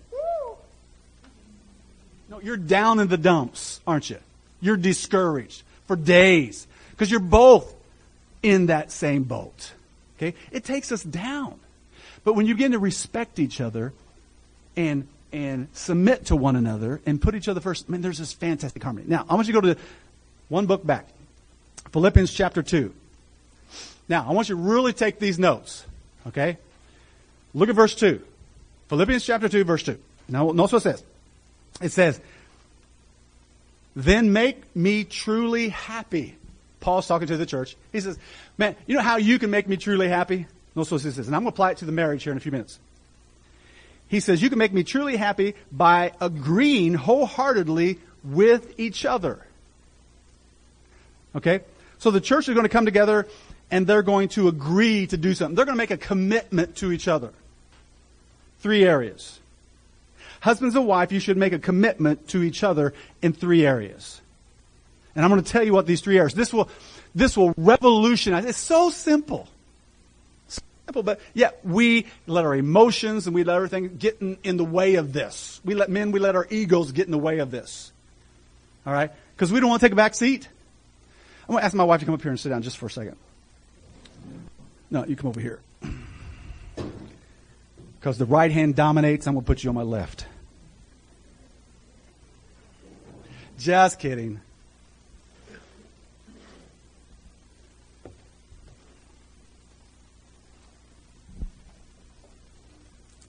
[2.30, 4.18] No, you're down in the dumps, aren't you?
[4.60, 7.74] You're discouraged for days because you're both
[8.42, 9.72] in that same boat.
[10.16, 10.34] Okay?
[10.52, 11.58] It takes us down.
[12.22, 13.92] But when you begin to respect each other
[14.76, 18.32] and and submit to one another and put each other first, I mean, there's this
[18.32, 19.06] fantastic harmony.
[19.08, 19.80] Now, I want you to go to
[20.48, 21.06] one book back.
[21.92, 22.92] Philippians chapter 2.
[24.08, 25.84] Now, I want you to really take these notes,
[26.26, 26.58] okay?
[27.54, 28.20] Look at verse 2.
[28.88, 29.98] Philippians chapter 2, verse 2.
[30.28, 31.04] Now, notice what it says.
[31.80, 32.20] It says,
[33.96, 36.36] Then make me truly happy.
[36.80, 37.76] Paul's talking to the church.
[37.92, 38.18] He says,
[38.58, 40.46] Man, you know how you can make me truly happy?
[40.74, 41.26] No, so he says.
[41.26, 42.78] And I'm going to apply it to the marriage here in a few minutes.
[44.08, 49.46] He says, You can make me truly happy by agreeing wholeheartedly with each other.
[51.34, 51.60] Okay?
[51.98, 53.26] So the church is going to come together
[53.70, 55.54] and they're going to agree to do something.
[55.54, 57.32] They're going to make a commitment to each other.
[58.60, 59.39] Three areas.
[60.40, 64.20] Husbands and wife, you should make a commitment to each other in three areas.
[65.14, 66.34] And I'm going to tell you what these three areas.
[66.34, 66.68] This will,
[67.14, 68.44] this will revolutionize.
[68.44, 69.48] It's so simple.
[70.48, 74.56] So simple, but yet we let our emotions and we let everything get in, in
[74.56, 75.60] the way of this.
[75.64, 77.92] We let men, we let our egos get in the way of this.
[78.86, 79.10] All right?
[79.36, 80.48] Because we don't want to take a back seat.
[81.42, 82.86] I'm going to ask my wife to come up here and sit down just for
[82.86, 83.16] a second.
[84.90, 85.60] No, you come over here.
[87.98, 90.24] Because the right hand dominates, I'm going to put you on my left.
[93.60, 94.40] Just kidding.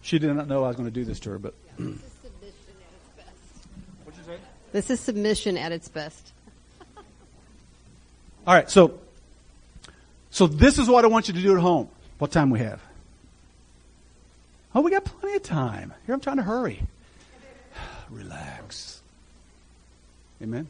[0.02, 1.54] She did not know I was going to do this to her, but.
[1.78, 3.68] This is submission at its best.
[4.06, 4.40] What'd you say?
[4.72, 6.32] This is submission at its best.
[8.48, 9.02] All right, so
[10.30, 11.90] so this is what I want you to do at home.
[12.20, 12.82] What time we have?
[14.74, 15.94] Oh, we got plenty of time.
[16.06, 16.82] Here I'm trying to hurry.
[18.10, 19.01] Relax.
[20.42, 20.68] Amen.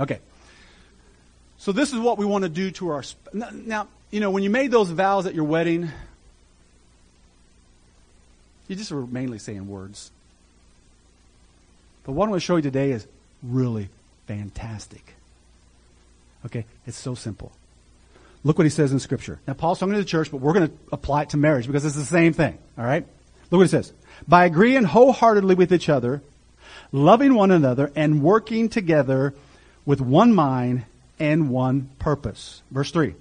[0.00, 0.18] Okay.
[1.58, 4.50] So this is what we want to do to our now, you know, when you
[4.50, 5.90] made those vows at your wedding,
[8.68, 10.10] you just were mainly saying words.
[12.04, 13.06] But what I'm going to show you today is
[13.42, 13.88] really
[14.26, 15.14] fantastic.
[16.46, 16.66] Okay?
[16.86, 17.50] It's so simple.
[18.42, 19.40] Look what he says in Scripture.
[19.46, 21.84] Now, Paul's talking to the church, but we're going to apply it to marriage because
[21.84, 22.58] it's the same thing.
[22.76, 23.06] All right?
[23.50, 23.92] Look what he says.
[24.28, 26.22] By agreeing wholeheartedly with each other,
[26.94, 29.34] loving one another, and working together
[29.84, 30.84] with one mind
[31.18, 32.62] and one purpose.
[32.70, 33.14] Verse 3.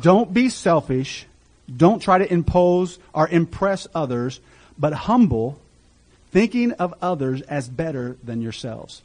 [0.00, 1.26] Don't be selfish.
[1.74, 4.40] Don't try to impose or impress others,
[4.78, 5.58] but humble,
[6.32, 9.02] thinking of others as better than yourselves.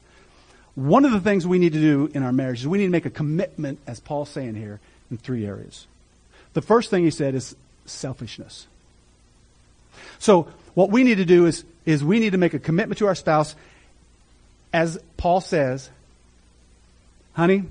[0.76, 2.92] One of the things we need to do in our marriage is we need to
[2.92, 4.80] make a commitment, as Paul's saying here,
[5.12, 5.88] in three areas.
[6.54, 7.54] The first thing he said is
[7.86, 8.66] selfishness.
[10.20, 13.08] So what we need to do is, is we need to make a commitment to
[13.08, 13.56] our spouse,
[14.72, 15.90] as Paul says,
[17.34, 17.64] honey,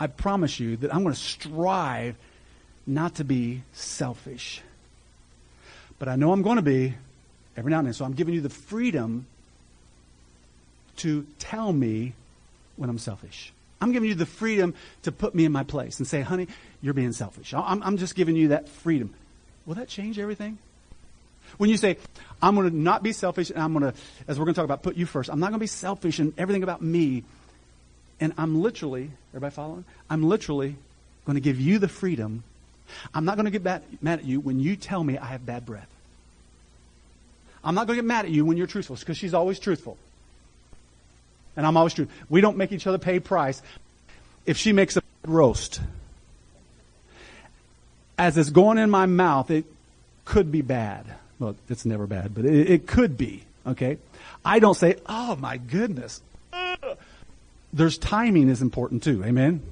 [0.00, 2.16] I promise you that I'm going to strive
[2.86, 4.62] not to be selfish.
[5.98, 6.94] But I know I'm going to be
[7.56, 7.94] every now and then.
[7.94, 9.26] So I'm giving you the freedom
[10.98, 12.12] to tell me
[12.76, 13.52] when I'm selfish.
[13.80, 16.48] I'm giving you the freedom to put me in my place and say, honey,
[16.80, 17.54] you're being selfish.
[17.54, 19.14] I'm, I'm just giving you that freedom.
[19.66, 20.58] Will that change everything?
[21.56, 21.96] When you say,
[22.40, 24.64] I'm going to not be selfish and I'm going to, as we're going to talk
[24.64, 27.24] about, put you first, I'm not going to be selfish and everything about me.
[28.20, 29.84] And I'm literally, everybody following?
[30.10, 30.76] I'm literally
[31.24, 32.42] going to give you the freedom.
[33.14, 35.44] I'm not going to get mad, mad at you when you tell me I have
[35.44, 35.88] bad breath.
[37.64, 39.96] I'm not going to get mad at you when you're truthful because she's always truthful
[41.58, 42.06] and I'm always true.
[42.30, 43.60] We don't make each other pay price.
[44.46, 45.80] If she makes a roast,
[48.16, 49.64] as it's going in my mouth, it
[50.24, 51.04] could be bad.
[51.38, 53.44] Well, it's never bad, but it, it could be.
[53.66, 53.98] Okay,
[54.44, 56.20] I don't say, "Oh my goodness."
[57.72, 59.22] There's timing is important too.
[59.24, 59.62] Amen.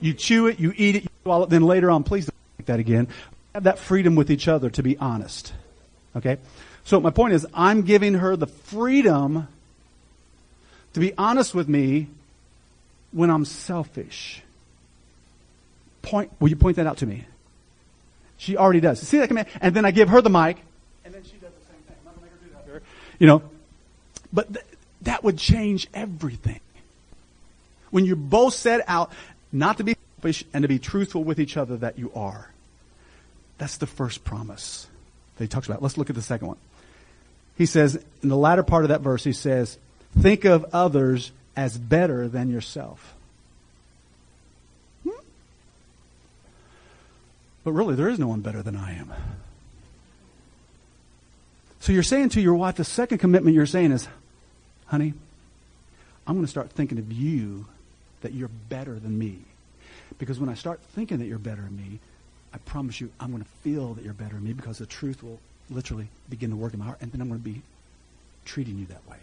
[0.00, 1.50] You chew it, you eat it, you swallow it.
[1.50, 3.06] Then later on, please don't make that again.
[3.54, 5.52] Have that freedom with each other to be honest.
[6.16, 6.38] Okay.
[6.84, 9.46] So my point is, I'm giving her the freedom
[10.94, 12.08] to be honest with me
[13.12, 14.42] when I'm selfish.
[16.02, 17.24] Point, will you point that out to me?
[18.36, 19.00] She already does.
[19.00, 19.48] See that command?
[19.60, 20.58] And then I give her the mic,
[21.04, 21.96] and then she does the same thing.
[22.00, 22.82] I'm not going to make her do that here.
[23.18, 23.42] You know,
[24.32, 24.66] but th-
[25.02, 26.60] that would change everything.
[27.90, 29.12] When you both set out
[29.52, 32.50] not to be selfish and to be truthful with each other that you are.
[33.58, 34.88] That's the first promise
[35.36, 35.82] that he talks about.
[35.82, 36.56] Let's look at the second one.
[37.56, 39.78] He says, in the latter part of that verse, he says,
[40.18, 43.14] Think of others as better than yourself.
[45.04, 45.10] Hmm?
[47.62, 49.12] But really, there is no one better than I am.
[51.84, 54.08] So you're saying to your wife, the second commitment you're saying is,
[54.86, 55.12] honey,
[56.26, 57.66] I'm going to start thinking of you
[58.22, 59.40] that you're better than me.
[60.16, 61.98] Because when I start thinking that you're better than me,
[62.54, 65.22] I promise you, I'm going to feel that you're better than me because the truth
[65.22, 67.60] will literally begin to work in my heart, and then I'm going to be
[68.46, 69.18] treating you that way.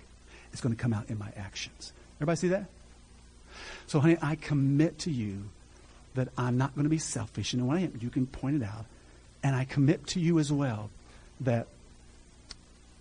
[0.51, 1.93] It's going to come out in my actions.
[2.18, 2.66] Everybody see that?
[3.88, 5.45] So, honey, I commit to you
[6.14, 7.53] that I'm not going to be selfish.
[7.53, 8.86] And when I am, you can point it out.
[9.41, 10.91] And I commit to you as well
[11.39, 11.66] that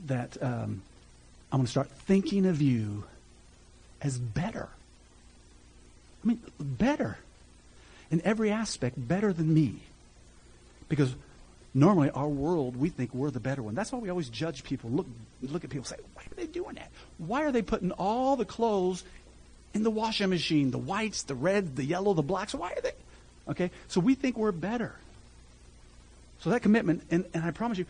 [0.07, 0.83] that um,
[1.53, 3.05] I'm going to start thinking of you
[4.01, 4.69] as better.
[6.25, 7.19] I mean, better
[8.11, 9.81] in every aspect, better than me.
[10.89, 11.15] Because
[11.73, 13.75] normally our world, we think we're the better one.
[13.75, 14.91] That's why we always judge people.
[14.91, 15.07] Look,
[15.43, 16.91] look at people say, why are they doing that?
[17.19, 19.05] Why are they putting all the clothes
[19.73, 20.71] in the washing machine?
[20.71, 22.55] The whites, the reds, the yellow, the blacks.
[22.55, 22.93] Why are they?
[23.49, 24.95] Okay, so we think we're better.
[26.41, 27.87] So that commitment, and, and I promise you,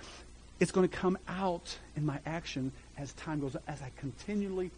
[0.61, 4.71] it's going to come out in my action as time goes on, as I continually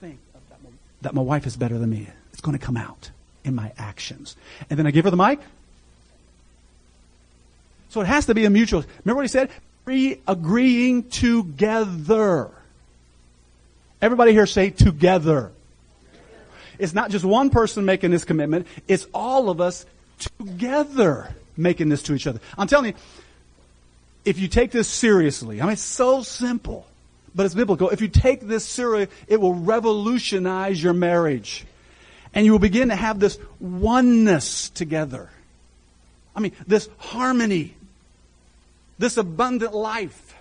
[0.00, 0.18] think
[0.50, 0.70] that my,
[1.02, 2.08] that my wife is better than me.
[2.32, 3.10] It's going to come out
[3.44, 4.36] in my actions.
[4.68, 5.40] And then I give her the mic.
[7.88, 8.84] So it has to be a mutual.
[9.04, 9.50] Remember what he said?
[9.84, 12.50] Pre agreeing together.
[14.02, 15.50] Everybody here say together.
[16.78, 19.86] It's not just one person making this commitment, it's all of us
[20.18, 22.40] together making this to each other.
[22.58, 22.94] I'm telling you,
[24.24, 26.86] if you take this seriously, I mean, it's so simple,
[27.34, 27.90] but it's biblical.
[27.90, 31.66] If you take this seriously, it will revolutionize your marriage.
[32.32, 35.30] And you will begin to have this oneness together.
[36.34, 37.74] I mean, this harmony,
[38.98, 40.34] this abundant life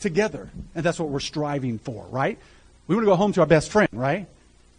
[0.00, 0.50] together.
[0.74, 2.38] And that's what we're striving for, right?
[2.88, 4.26] We want to go home to our best friend, right?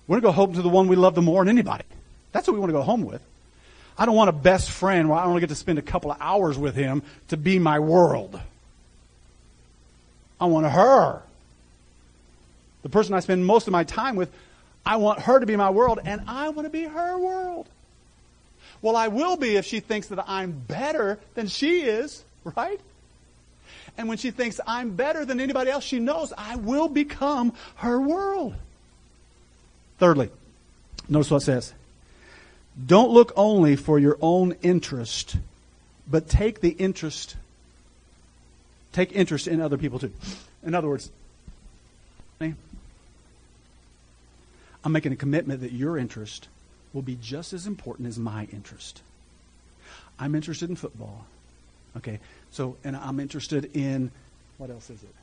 [0.08, 1.86] We want to go home to the one we love the more than anybody.
[2.32, 3.22] That's what we want to go home with.
[3.98, 6.18] I don't want a best friend where I only get to spend a couple of
[6.20, 8.39] hours with him to be my world.
[10.39, 11.22] I want her.
[12.84, 14.32] The person I spend most of my time with,
[14.86, 17.68] I want her to be my world, and I want to be her world.
[18.82, 22.80] Well, I will be if she thinks that I'm better than she is, right?
[23.98, 28.00] And when she thinks I'm better than anybody else, she knows I will become her
[28.00, 28.54] world.
[29.98, 30.30] Thirdly,
[31.10, 31.74] notice what it says.
[32.86, 35.38] Don't look only for your own interest,
[36.09, 37.36] but take the interest,
[38.93, 40.13] take interest in other people too.
[40.63, 41.09] In other words,
[42.39, 42.55] I'm
[44.93, 46.47] making a commitment that your interest
[46.93, 49.01] will be just as important as my interest.
[50.19, 51.25] I'm interested in football.
[51.97, 52.19] Okay,
[52.51, 54.11] so, and I'm interested in,
[54.57, 55.13] what else is it?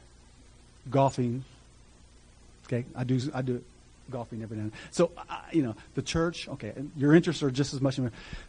[0.90, 1.44] Golfing.
[2.66, 3.62] Okay, I do, I do
[4.10, 4.78] golfing every now and then.
[4.90, 7.98] So, uh, you know, the church, okay, your interests are just as much.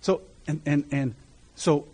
[0.01, 1.15] So, and, and, and
[1.55, 1.85] so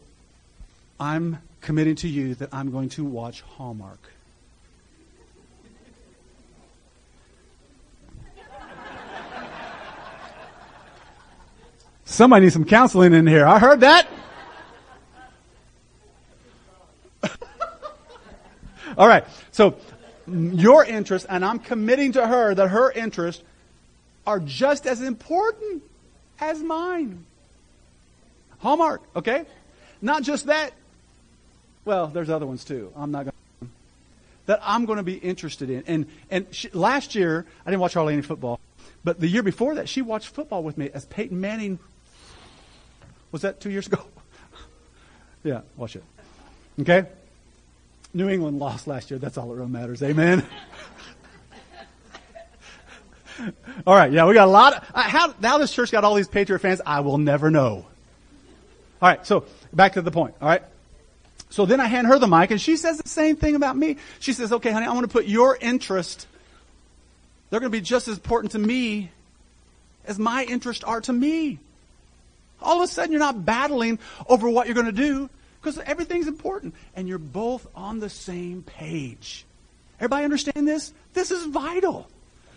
[1.00, 4.00] I'm committing to you that I'm going to watch Hallmark.
[12.06, 13.48] Somebody needs some counseling in here.
[13.48, 14.06] I heard that.
[18.98, 19.24] All right.
[19.52, 19.78] So
[20.28, 23.44] your interest, and I'm committing to her that her interest
[24.26, 25.84] are just as important
[26.40, 27.26] as mine.
[28.60, 29.46] Hallmark, okay?
[30.02, 30.74] Not just that.
[31.86, 32.92] Well, there's other ones too.
[32.96, 33.68] I'm not going to.
[34.48, 35.84] That I'm going to be interested in.
[35.88, 38.60] And, and she, last year, I didn't watch hardly any football,
[39.04, 41.80] but the year before that, she watched football with me as Peyton Manning.
[43.32, 44.04] Was that two years ago?
[45.44, 46.04] yeah, watch it.
[46.80, 47.06] Okay?
[48.14, 49.20] New England lost last year.
[49.20, 50.04] That's all that really matters.
[50.04, 50.46] Amen.
[53.88, 54.12] all right.
[54.12, 54.74] Yeah, we got a lot.
[54.74, 56.82] Of, uh, how now this church got all these Patriot fans?
[56.86, 57.86] I will never know.
[59.02, 59.26] All right.
[59.26, 60.36] So back to the point.
[60.42, 60.64] All right.
[61.50, 63.98] So then I hand her the mic, and she says the same thing about me.
[64.20, 66.28] She says, "Okay, honey, I want to put your interest.
[67.50, 69.12] They're going to be just as important to me
[70.06, 71.60] as my interests are to me."
[72.62, 75.30] All of a sudden, you're not battling over what you're going to do
[75.60, 79.46] because everything's important and you're both on the same page.
[80.00, 80.94] Everybody understand this?
[81.14, 82.08] This is vital.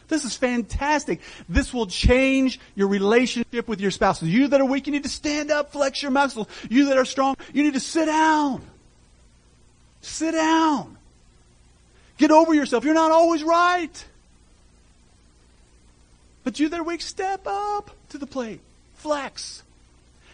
[0.08, 1.20] This is fantastic.
[1.48, 4.22] This will change your relationship with your spouse.
[4.22, 6.46] You that are weak, you need to stand up, flex your muscles.
[6.68, 8.62] You that are strong, you need to sit down.
[10.02, 10.96] Sit down.
[12.18, 12.84] Get over yourself.
[12.84, 14.04] You're not always right.
[16.44, 18.60] But you that are weak, step up to the plate.
[18.96, 19.62] Flex.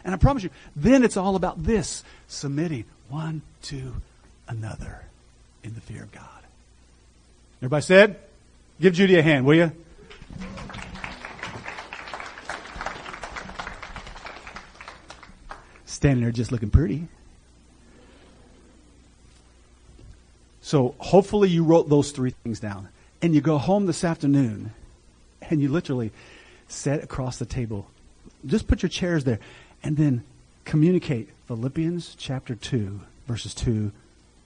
[0.04, 3.94] And I promise you, then it's all about this submitting one to
[4.48, 5.04] another
[5.62, 6.24] in the fear of God.
[7.60, 8.16] Everybody said?
[8.80, 9.72] Give Judy a hand, will you?
[15.84, 17.08] Standing there just looking pretty.
[20.62, 22.88] So hopefully you wrote those three things down.
[23.20, 24.72] And you go home this afternoon
[25.42, 26.10] and you literally
[26.66, 27.90] sit across the table.
[28.46, 29.40] Just put your chairs there
[29.82, 30.24] and then
[30.64, 33.92] communicate Philippians chapter 2, verses 2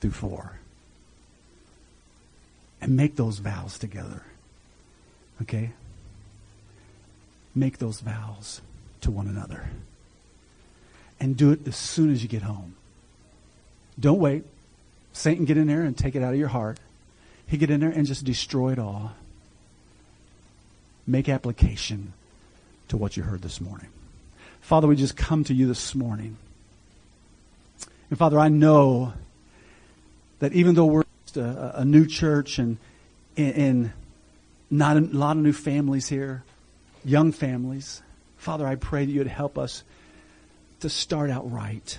[0.00, 0.58] through 4.
[2.84, 4.22] And make those vows together.
[5.40, 5.70] Okay?
[7.54, 8.60] Make those vows
[9.00, 9.70] to one another.
[11.18, 12.74] And do it as soon as you get home.
[13.98, 14.44] Don't wait.
[15.14, 16.78] Satan get in there and take it out of your heart.
[17.46, 19.12] He get in there and just destroy it all.
[21.06, 22.12] Make application
[22.88, 23.88] to what you heard this morning.
[24.60, 26.36] Father, we just come to you this morning.
[28.10, 29.14] And Father, I know
[30.40, 31.03] that even though we're
[31.36, 32.78] a, a new church and,
[33.36, 33.92] and
[34.70, 36.42] not a lot of new families here,
[37.04, 38.02] young families,
[38.36, 39.84] Father, I pray that you would help us
[40.80, 41.98] to start out right.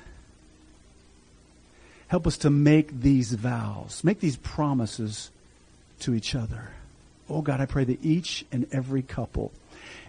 [2.07, 5.31] Help us to make these vows, make these promises
[6.01, 6.69] to each other.
[7.29, 9.51] Oh God, I pray that each and every couple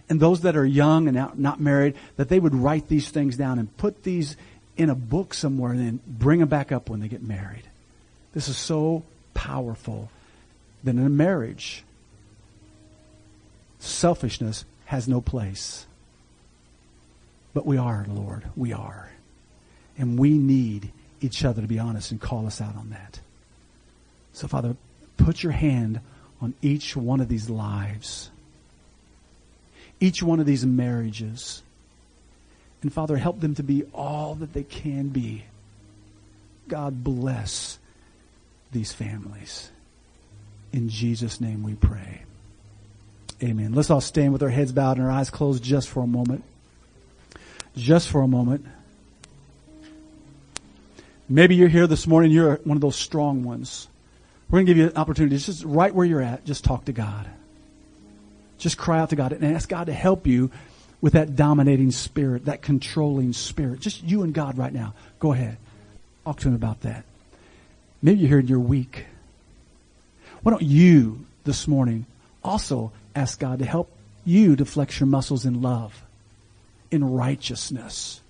[0.09, 3.59] and those that are young and not married, that they would write these things down
[3.59, 4.37] and put these
[4.77, 7.63] in a book somewhere and then bring them back up when they get married.
[8.33, 9.03] This is so
[9.37, 10.09] powerful
[10.83, 11.83] than in a marriage,
[13.77, 15.85] selfishness has no place.
[17.53, 18.45] But we are, Lord.
[18.55, 19.11] We are.
[19.95, 23.19] And we need each other to be honest and call us out on that.
[24.33, 24.75] So, Father,
[25.17, 25.99] put your hand
[26.41, 28.31] on each one of these lives,
[29.99, 31.61] each one of these marriages.
[32.81, 35.45] And Father, help them to be all that they can be.
[36.67, 37.77] God bless
[38.77, 39.71] these families.
[40.71, 42.21] In Jesus' name we pray.
[43.41, 43.73] Amen.
[43.73, 46.43] Let's all stand with our heads bowed and our eyes closed just for a moment.
[47.75, 48.65] Just for a moment.
[51.27, 53.87] Maybe you're here this morning, you're one of those strong ones.
[54.49, 56.93] We're going to give you an opportunity, just right where you're at, just talk to
[56.93, 57.27] God.
[58.59, 60.51] Just cry out to God and ask God to help you
[61.01, 63.79] with that dominating spirit, that controlling spirit.
[63.79, 64.93] Just you and God right now.
[65.19, 65.57] Go ahead.
[66.25, 67.03] Talk to Him about that.
[68.01, 69.05] Maybe you're here and you're weak.
[70.43, 72.05] Why don't you this morning
[72.43, 73.91] also ask God to help
[74.25, 76.03] you to flex your muscles in love,
[76.91, 78.21] in righteousness?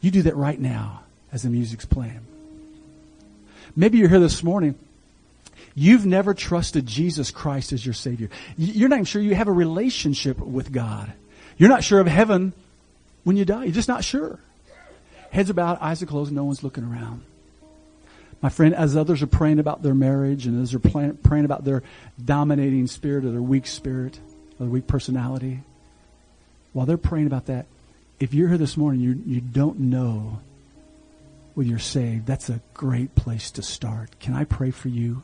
[0.00, 2.20] You do that right now as the music's playing.
[3.74, 4.74] Maybe you're here this morning.
[5.74, 8.30] You've never trusted Jesus Christ as your Savior.
[8.56, 11.12] You're not even sure you have a relationship with God.
[11.58, 12.52] You're not sure of heaven
[13.24, 13.64] when you die.
[13.64, 14.38] You're just not sure.
[15.30, 17.22] Heads bowed, eyes are closed, no one's looking around.
[18.42, 21.82] My friend, as others are praying about their marriage and as they're praying about their
[22.22, 24.18] dominating spirit or their weak spirit
[24.58, 25.60] or their weak personality,
[26.72, 27.66] while they're praying about that,
[28.20, 30.40] if you're here this morning, you, you don't know
[31.54, 34.18] whether you're saved, that's a great place to start.
[34.20, 35.22] Can I pray for you?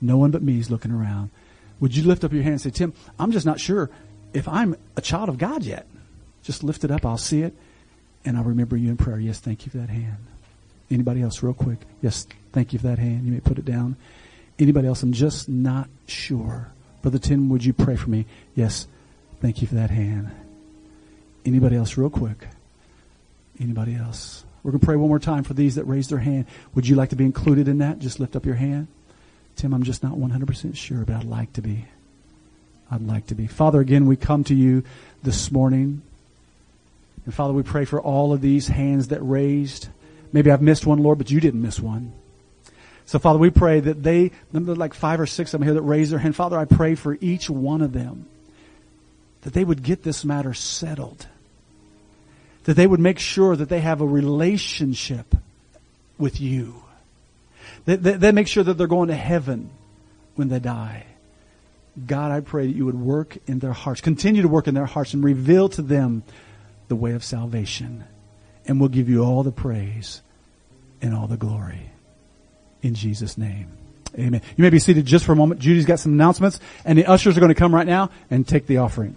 [0.00, 1.30] No one but me is looking around.
[1.80, 3.90] Would you lift up your hand and say, Tim, I'm just not sure
[4.32, 5.86] if I'm a child of God yet.
[6.42, 7.04] Just lift it up.
[7.04, 7.54] I'll see it.
[8.24, 9.18] And I'll remember you in prayer.
[9.18, 10.16] Yes, thank you for that hand.
[10.90, 11.78] Anybody else, real quick?
[12.02, 13.26] Yes, thank you for that hand.
[13.26, 13.96] You may put it down.
[14.58, 15.02] Anybody else?
[15.02, 16.68] I'm just not sure.
[17.02, 18.24] Brother Tim, would you pray for me?
[18.54, 18.86] Yes,
[19.42, 20.30] thank you for that hand.
[21.44, 22.46] Anybody else, real quick?
[23.60, 24.44] Anybody else?
[24.62, 26.46] We're going to pray one more time for these that raised their hand.
[26.74, 27.98] Would you like to be included in that?
[27.98, 28.86] Just lift up your hand.
[29.56, 31.84] Tim, I'm just not 100% sure, but I'd like to be.
[32.90, 33.46] I'd like to be.
[33.46, 34.84] Father, again, we come to you
[35.22, 36.00] this morning.
[37.24, 39.88] And Father, we pray for all of these hands that raised.
[40.32, 42.12] Maybe I've missed one, Lord, but you didn't miss one.
[43.06, 46.12] So, Father, we pray that they, like five or six of them here that raised
[46.12, 46.34] their hand.
[46.34, 48.26] Father, I pray for each one of them
[49.42, 51.26] that they would get this matter settled.
[52.64, 55.34] That they would make sure that they have a relationship
[56.18, 56.82] with you.
[57.84, 59.68] That they make sure that they're going to heaven
[60.34, 61.04] when they die.
[62.06, 64.86] God, I pray that you would work in their hearts, continue to work in their
[64.86, 66.22] hearts and reveal to them
[66.88, 68.04] the way of salvation.
[68.66, 70.22] And we'll give you all the praise
[71.02, 71.90] and all the glory.
[72.84, 73.68] In Jesus' name.
[74.16, 74.42] Amen.
[74.56, 75.58] You may be seated just for a moment.
[75.58, 78.66] Judy's got some announcements, and the ushers are going to come right now and take
[78.66, 79.16] the offering.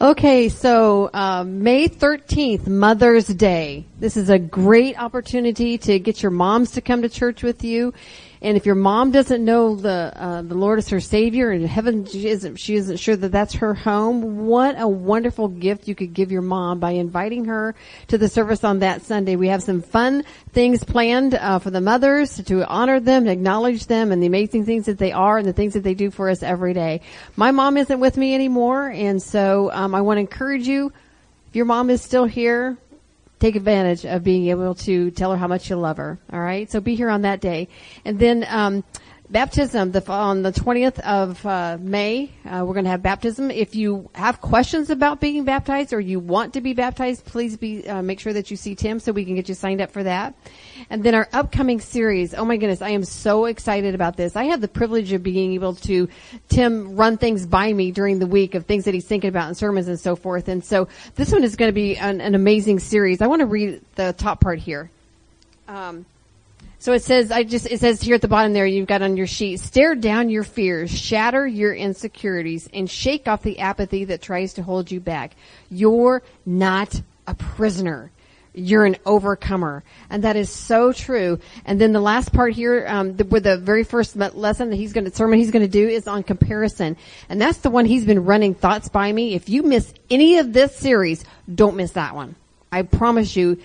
[0.00, 3.84] Okay, so uh, May 13th, Mother's Day.
[4.00, 7.92] This is a great opportunity to get your moms to come to church with you.
[8.42, 12.04] And if your mom doesn't know the uh, the Lord is her Savior and heaven
[12.06, 16.12] she isn't she isn't sure that that's her home, what a wonderful gift you could
[16.12, 17.76] give your mom by inviting her
[18.08, 19.36] to the service on that Sunday.
[19.36, 24.10] We have some fun things planned uh, for the mothers to honor them, acknowledge them,
[24.10, 26.42] and the amazing things that they are and the things that they do for us
[26.42, 27.00] every day.
[27.36, 30.92] My mom isn't with me anymore, and so um, I want to encourage you.
[31.48, 32.76] If your mom is still here,
[33.42, 36.16] take advantage of being able to tell her how much you love her.
[36.32, 36.70] All right.
[36.70, 37.68] So be here on that day.
[38.04, 38.84] And then, um,
[39.32, 42.30] baptism the, on the 20th of uh, May.
[42.44, 43.50] Uh, we're going to have baptism.
[43.50, 47.88] If you have questions about being baptized or you want to be baptized, please be
[47.88, 50.02] uh, make sure that you see Tim so we can get you signed up for
[50.02, 50.34] that.
[50.90, 52.34] And then our upcoming series.
[52.34, 54.36] Oh my goodness, I am so excited about this.
[54.36, 56.08] I have the privilege of being able to
[56.50, 59.54] Tim run things by me during the week of things that he's thinking about in
[59.54, 60.48] sermons and so forth.
[60.48, 63.22] And so this one is going to be an, an amazing series.
[63.22, 64.90] I want to read the top part here.
[65.68, 66.04] Um,
[66.82, 69.16] so it says, I just, it says here at the bottom there, you've got on
[69.16, 74.20] your sheet, stare down your fears, shatter your insecurities, and shake off the apathy that
[74.20, 75.36] tries to hold you back.
[75.70, 78.10] You're not a prisoner.
[78.52, 79.84] You're an overcomer.
[80.10, 81.38] And that is so true.
[81.64, 84.92] And then the last part here, um, the, with the very first lesson that he's
[84.92, 86.96] going to, sermon he's going to do is on comparison.
[87.28, 89.34] And that's the one he's been running thoughts by me.
[89.34, 91.24] If you miss any of this series,
[91.54, 92.34] don't miss that one.
[92.72, 93.60] I promise you,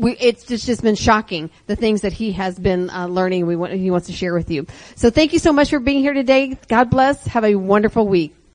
[0.00, 3.46] we, it's just, just been shocking the things that he has been uh, learning.
[3.46, 4.66] We want, he wants to share with you.
[4.96, 6.56] So thank you so much for being here today.
[6.68, 7.26] God bless.
[7.26, 8.34] Have a wonderful week.